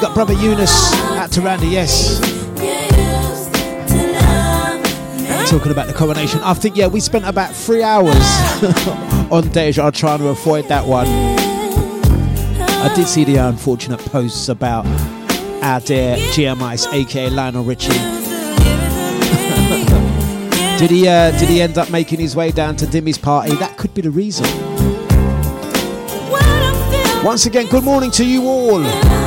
[0.00, 2.18] got brother Eunice, out to Randy, yes.
[5.48, 8.16] Talking about the coronation, I think, yeah, we spent about three hours
[9.30, 11.06] on Deja trying to avoid that one.
[11.06, 14.84] I did see the unfortunate posts about
[15.62, 17.92] our dear GMIs, aka Lionel Richie.
[20.78, 21.08] Did he?
[21.08, 23.54] Uh, did he end up making his way down to Dimmy's party?
[23.54, 24.44] That could be the reason.
[27.26, 29.25] Once again, good morning to you all.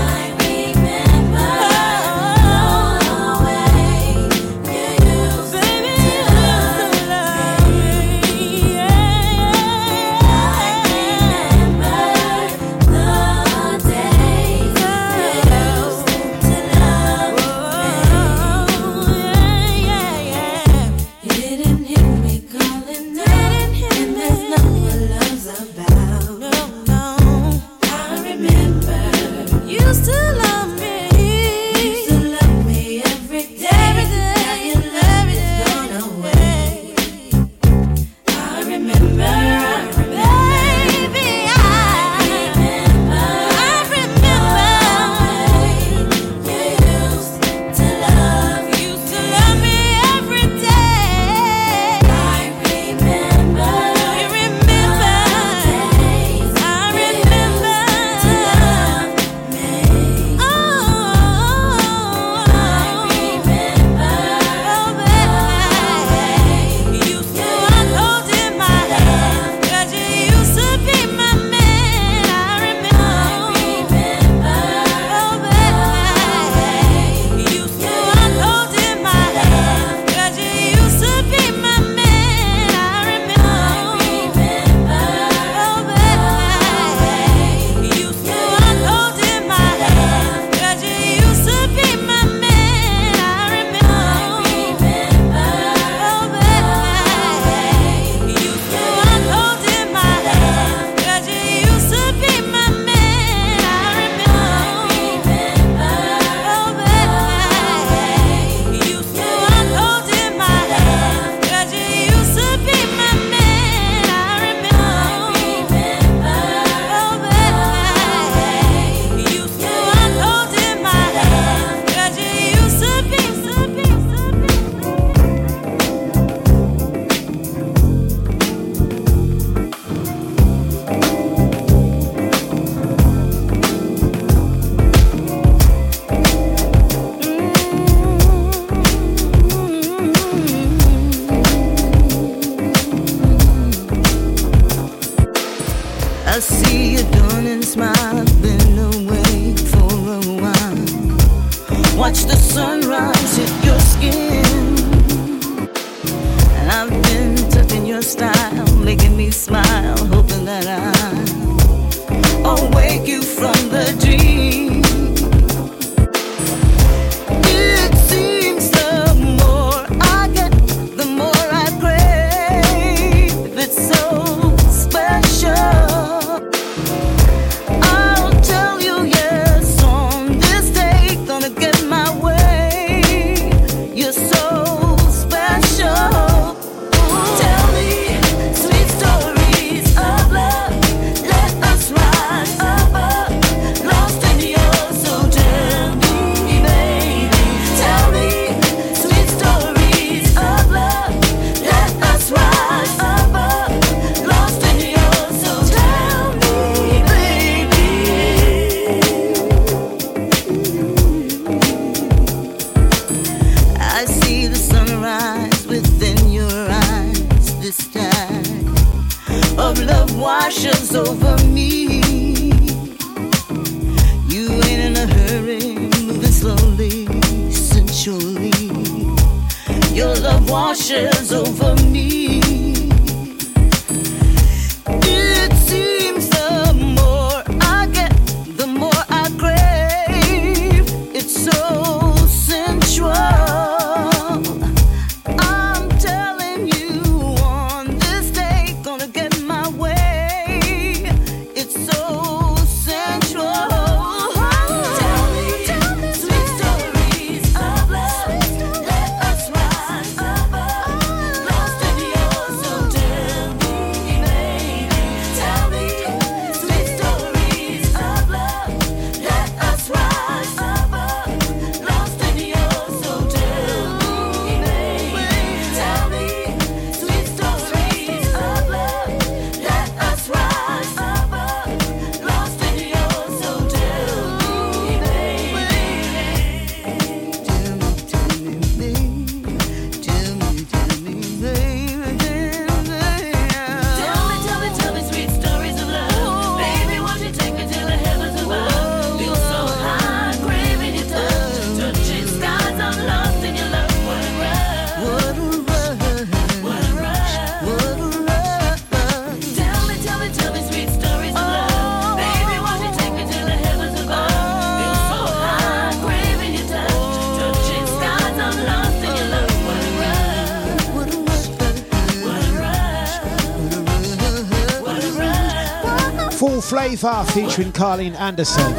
[326.96, 328.74] Full Flavour featuring Carleen Anderson.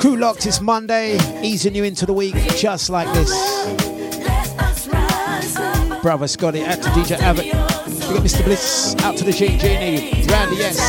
[0.00, 3.30] Crew locked this Monday, easing you into the week just like this.
[6.02, 7.44] Brother Scotty, out to DJ Abbott.
[7.44, 8.44] We got Mr.
[8.44, 10.80] Bliss, out to the Gene Genie, Randy S.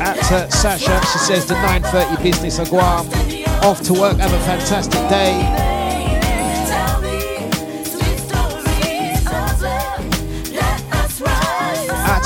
[0.00, 3.06] Out to Sasha, she says the 9.30 business Guam.
[3.62, 5.63] Off to work, have a fantastic day.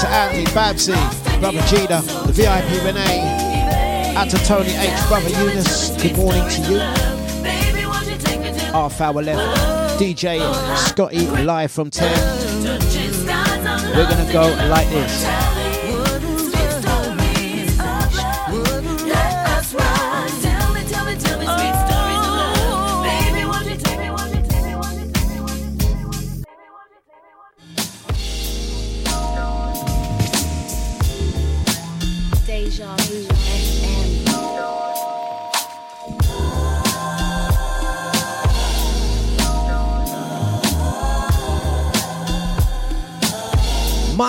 [0.09, 0.93] To Andy, Babsy,
[1.41, 4.15] Brother Gina, the VIP Renee.
[4.17, 6.79] Out to Tony H, Brother Eunice, good morning to you.
[8.73, 10.01] Half hour left.
[10.01, 10.41] DJ
[10.77, 12.11] Scotty live from 10.
[13.95, 15.48] We're gonna go like this.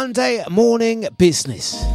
[0.10, 1.89] Monday morning business.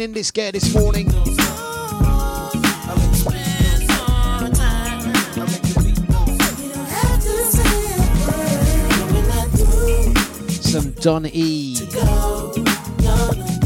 [0.00, 1.10] in this guy this morning.
[10.62, 11.76] Some Don E.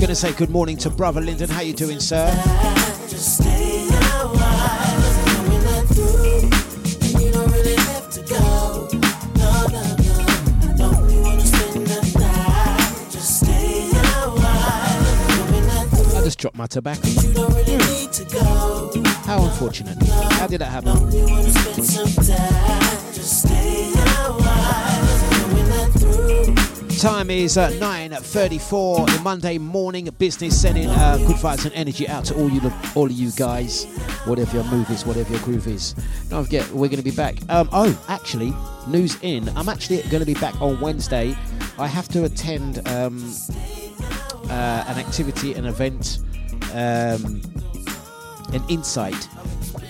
[0.01, 1.48] Gonna say good morning to brother Lyndon.
[1.48, 2.27] How you doing, sir?
[16.68, 17.02] tobacco.
[17.02, 19.98] Really to How unfortunate.
[20.01, 20.93] No, How did that happen?
[26.98, 27.68] Time is uh,
[28.22, 29.06] thirty-four.
[29.06, 32.60] the Monday morning business, sending uh, good vibes and energy out to all you
[32.94, 33.84] all of you guys,
[34.24, 35.94] whatever your move is, whatever your groove is.
[36.30, 37.36] Don't forget, we're going to be back.
[37.48, 38.55] Um, oh, actually,
[38.88, 39.48] news in.
[39.51, 41.36] I'm actually going to be back on Wednesday.
[41.78, 43.22] I have to attend um,
[44.48, 46.20] uh, an activity, an event
[46.77, 47.43] um,
[48.53, 49.28] an insight.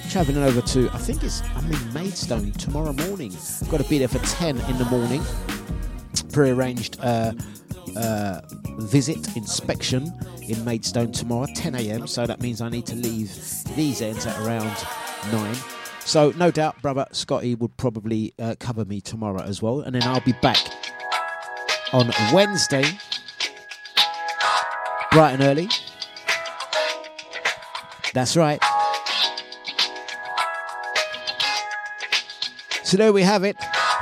[0.09, 3.33] Travelling over to, I think it's, I'm in Maidstone tomorrow morning.
[3.71, 5.23] Got to be there for 10 in the morning.
[6.33, 7.33] Pre-arranged uh,
[7.97, 8.41] uh,
[8.79, 12.07] visit inspection in Maidstone tomorrow, 10 a.m.
[12.07, 13.35] So that means I need to leave
[13.75, 14.73] these ends at around
[15.33, 15.57] 9.
[16.01, 20.05] So no doubt, brother Scotty would probably uh, cover me tomorrow as well, and then
[20.05, 20.59] I'll be back
[21.93, 22.85] on Wednesday,
[25.11, 25.69] bright and early.
[28.17, 28.59] That's right.
[32.83, 33.59] So there we have it.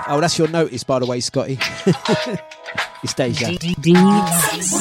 [0.07, 1.59] Oh, that's your notice, by the way, Scotty.
[3.03, 3.51] it's Deja.
[3.81, 4.75] Deja.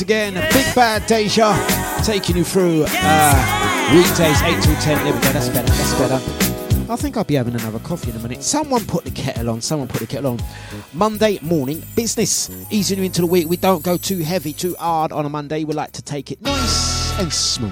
[0.00, 1.54] Once again, Big Bad Deja
[2.02, 5.04] taking you through uh, weekdays 8 till 10.
[5.04, 6.90] There we go, that's better, that's better.
[6.90, 8.42] I think I'll be having another coffee in a minute.
[8.42, 10.40] Someone put the kettle on, someone put the kettle on.
[10.94, 12.48] Monday morning business.
[12.70, 13.46] Easing you into the week.
[13.46, 15.64] We don't go too heavy, too hard on a Monday.
[15.64, 17.70] We like to take it nice and smooth.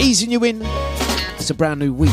[0.00, 0.60] Easing you in.
[1.36, 2.10] It's a brand new week.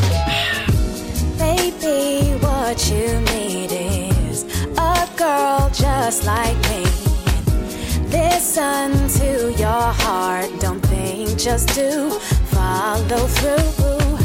[1.36, 4.44] Baby, what you need is
[4.78, 6.99] a girl just like me.
[8.10, 12.10] Listen to your heart, don't think, just do
[12.50, 14.18] follow through.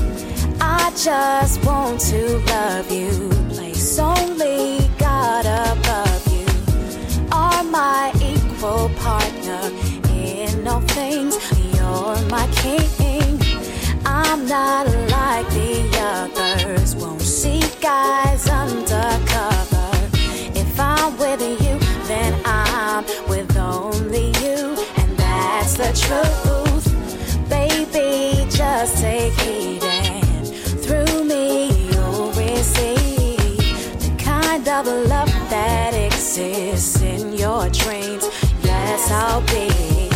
[0.60, 7.28] I just want to love you, place only God above you.
[7.32, 9.70] Are my equal partner
[10.12, 11.36] in all things,
[11.76, 12.86] you're my king.
[14.06, 16.96] I'm not like the others.
[16.96, 19.75] Won't see guys undercover.
[28.88, 29.34] Take
[29.84, 30.48] and
[30.84, 33.58] through me you'll receive
[34.00, 38.30] the kind of love that exists in your dreams.
[38.64, 40.15] Yes, I'll be.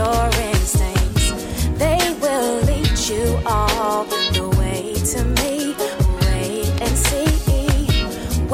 [0.00, 1.26] Your instincts.
[1.82, 4.04] They will lead you all
[4.36, 5.54] the way to me.
[6.24, 7.28] Wait and see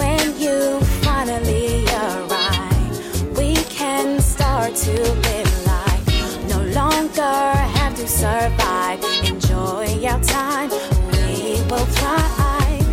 [0.00, 2.96] when you finally arrive.
[3.38, 4.94] We can start to
[5.26, 6.06] live life.
[6.52, 7.38] No longer
[7.78, 8.98] have to survive.
[9.32, 10.70] Enjoy our time.
[11.12, 12.88] We will thrive.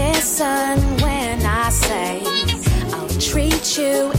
[0.00, 0.74] Listen
[1.04, 2.12] when I say
[2.94, 4.15] I'll treat you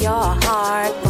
[0.00, 1.03] your heart,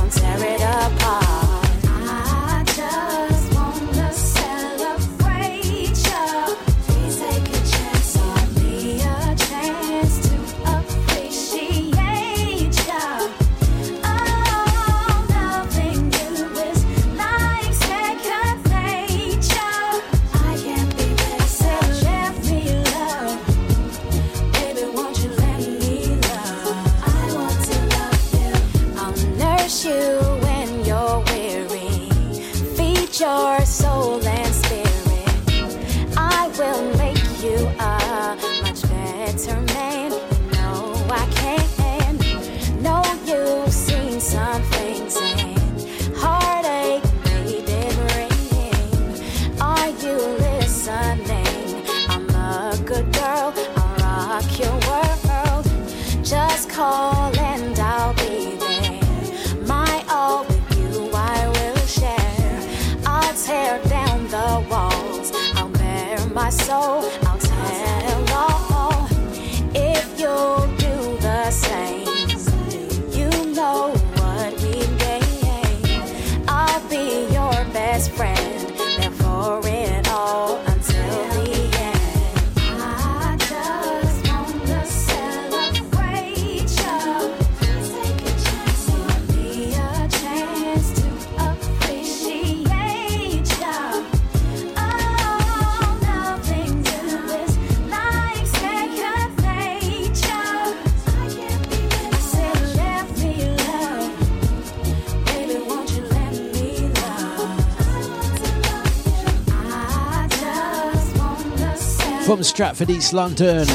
[112.55, 113.67] Stratford, East London,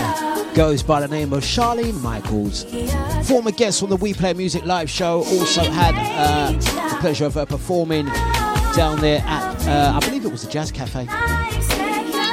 [0.53, 2.64] goes by the name of Charlene Michaels.
[3.27, 7.34] Former guest on the We Play Music live show, also had uh, the pleasure of
[7.34, 8.06] her performing
[8.77, 11.10] down there at, uh, I believe it was the Jazz Cafe.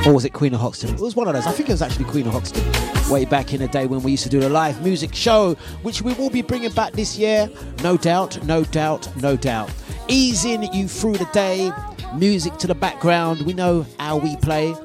[0.09, 0.95] Or was it Queen of Hoxton?
[0.95, 1.49] It was one of those.
[1.49, 2.63] I think it was actually Queen of Hoxton.
[3.11, 6.01] Way back in the day when we used to do the live music show, which
[6.01, 7.51] we will be bringing back this year.
[7.83, 9.69] No doubt, no doubt, no doubt.
[10.07, 11.73] Easing you through the day,
[12.15, 13.41] music to the background.
[13.45, 14.77] We know how we play.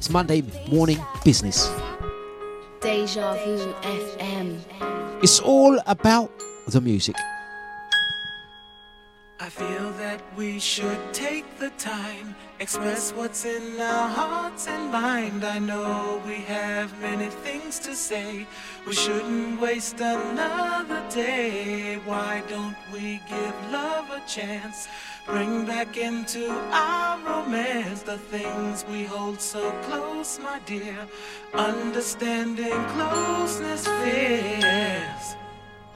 [0.00, 0.96] It's Monday morning
[1.26, 1.70] business.
[2.80, 4.56] Deja Vu FM.
[5.22, 6.32] It's all about
[6.66, 7.16] the music.
[9.40, 15.44] I feel that we should take the time, express what's in our hearts and mind.
[15.44, 18.46] I know we have many things to say.
[18.86, 21.96] We shouldn't waste another day.
[22.06, 24.88] Why don't we give love a chance?
[25.30, 31.06] Bring back into our romance the things we hold so close, my dear.
[31.54, 35.24] Understanding closeness fears.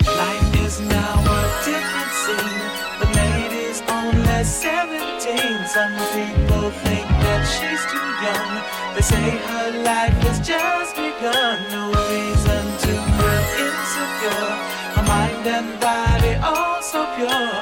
[0.06, 2.64] Life is now a different scene.
[3.00, 5.66] The lady's only 17.
[5.66, 8.52] Some people think that she's too young.
[8.94, 11.58] They say her life has just begun.
[11.74, 14.50] No reason to feel insecure.
[14.94, 17.53] Her mind and body all so pure.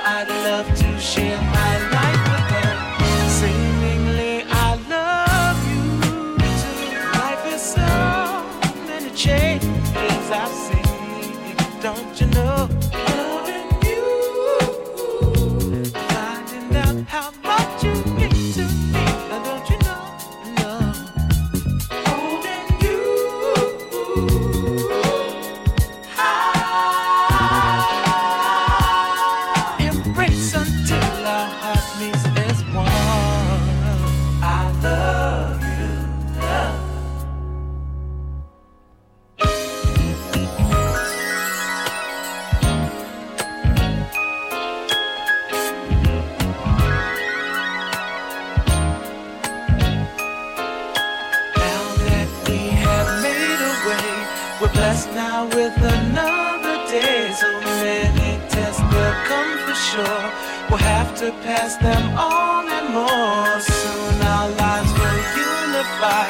[59.93, 60.24] Sure.
[60.69, 63.60] We'll have to pass them on and more.
[63.60, 66.28] Soon our lives will unify,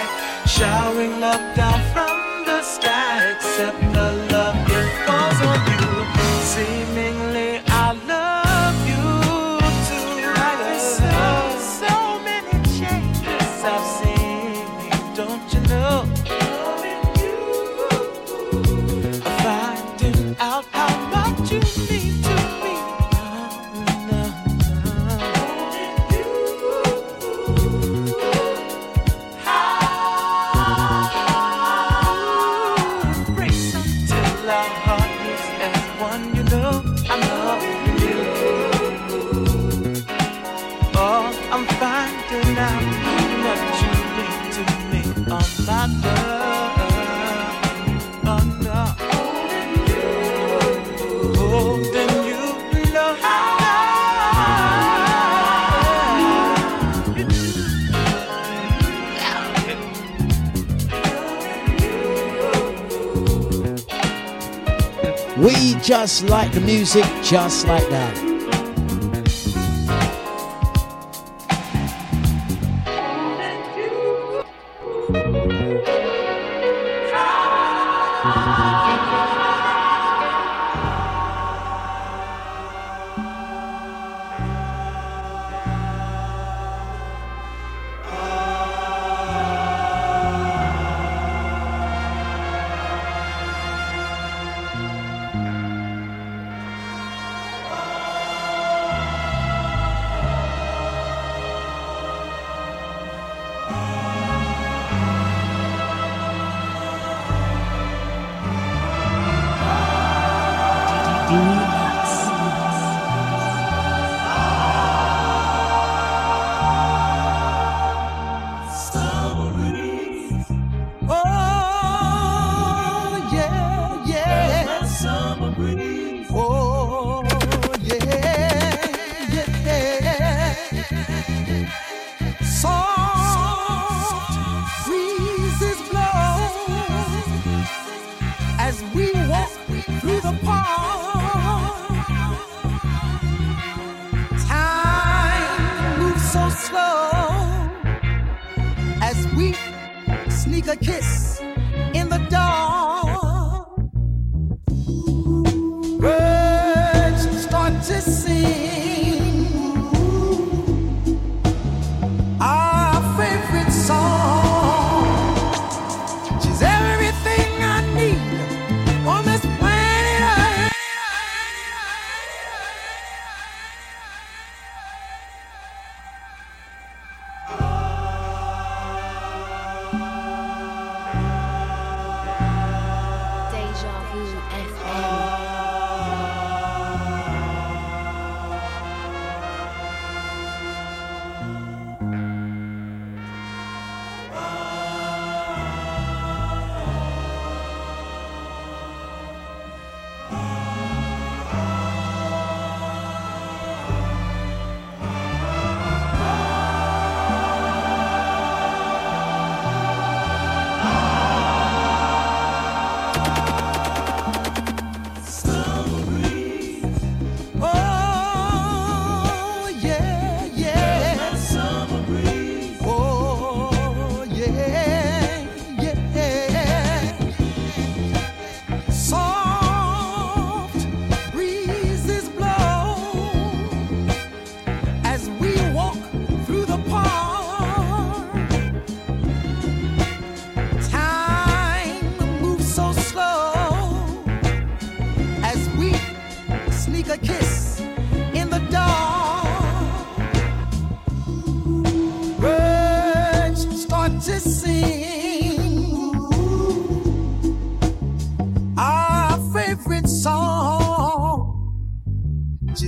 [0.56, 3.14] showering love down from the sky.
[3.32, 3.91] Accept
[34.44, 34.91] until
[65.92, 68.31] just like the music, just like that.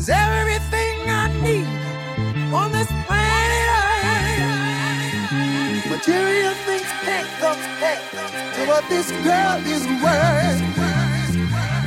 [0.05, 1.65] Is everything I need
[2.53, 5.33] on this planet Earth.
[5.89, 8.03] Material things can't compare
[8.53, 10.61] to what this girl is worth.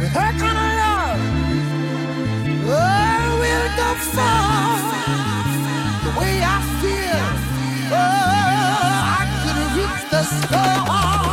[0.02, 1.22] With her kind of love,
[2.66, 4.82] oh, will go far.
[6.02, 7.28] The way I feel,
[7.94, 11.27] oh, I could reach the stars.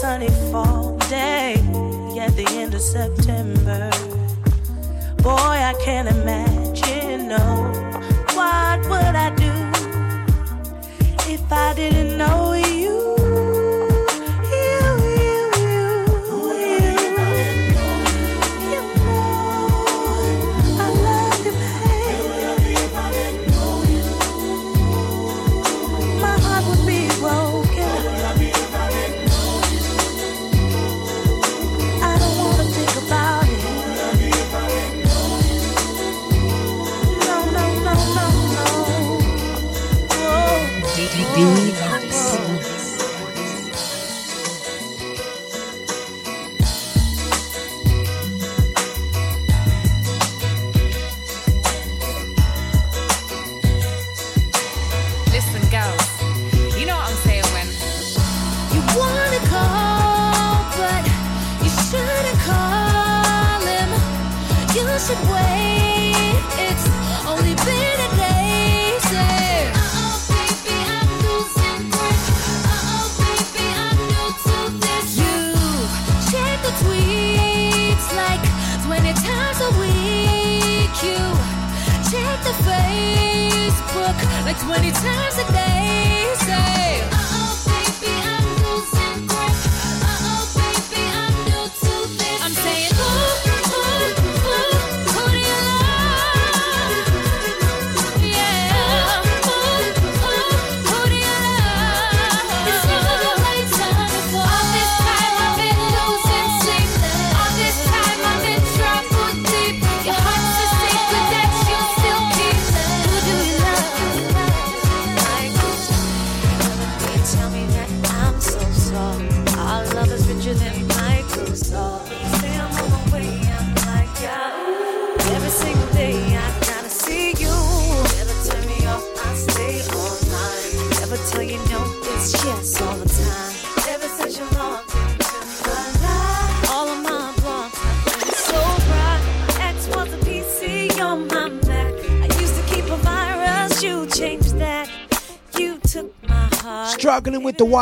[0.00, 1.54] sunny fall day
[2.20, 3.90] at the end of September.
[5.24, 7.72] Boy, I can't imagine, no,
[8.36, 9.52] what would I do
[11.32, 12.52] if I didn't know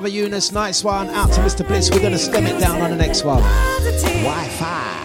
[0.00, 0.52] brother Eunice.
[0.52, 1.08] Nice one.
[1.08, 1.66] Out to Mr.
[1.66, 1.90] Bliss.
[1.90, 3.42] We're going to stem it down on the next one.
[3.42, 5.04] Wi Fi.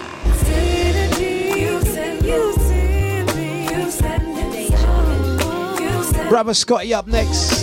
[6.29, 7.62] Brother Scotty up next.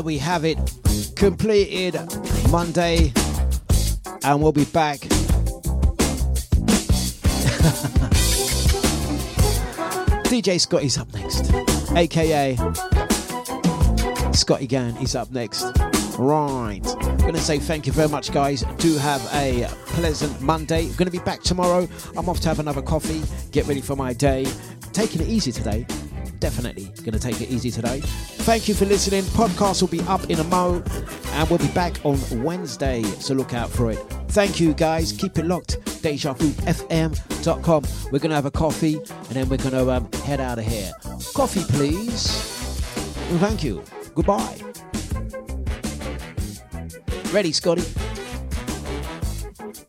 [0.00, 0.58] There we have it.
[1.14, 1.94] Completed
[2.50, 3.12] Monday,
[4.24, 4.98] and we'll be back.
[10.30, 11.52] DJ Scotty's up next,
[11.94, 12.56] aka
[14.32, 15.64] Scotty Gann is up next.
[16.18, 16.80] Right.
[17.00, 18.62] I'm going to say thank you very much, guys.
[18.78, 20.86] Do have a pleasant Monday.
[20.86, 21.86] I'm going to be back tomorrow.
[22.16, 24.46] I'm off to have another coffee, get ready for my day.
[24.92, 25.86] Taking it easy today.
[26.38, 28.02] Definitely going to take it easy today.
[28.42, 29.22] Thank you for listening.
[29.24, 30.82] Podcast will be up in a mo,
[31.32, 33.98] and we'll be back on Wednesday, so look out for it.
[34.28, 35.12] Thank you, guys.
[35.12, 35.78] Keep it locked.
[36.02, 37.84] DejaVuFM.com.
[38.10, 40.64] We're going to have a coffee, and then we're going to um, head out of
[40.64, 40.90] here.
[41.34, 42.26] Coffee, please.
[43.38, 43.84] Thank you.
[44.14, 44.58] Goodbye.
[47.32, 47.84] Ready, Scotty?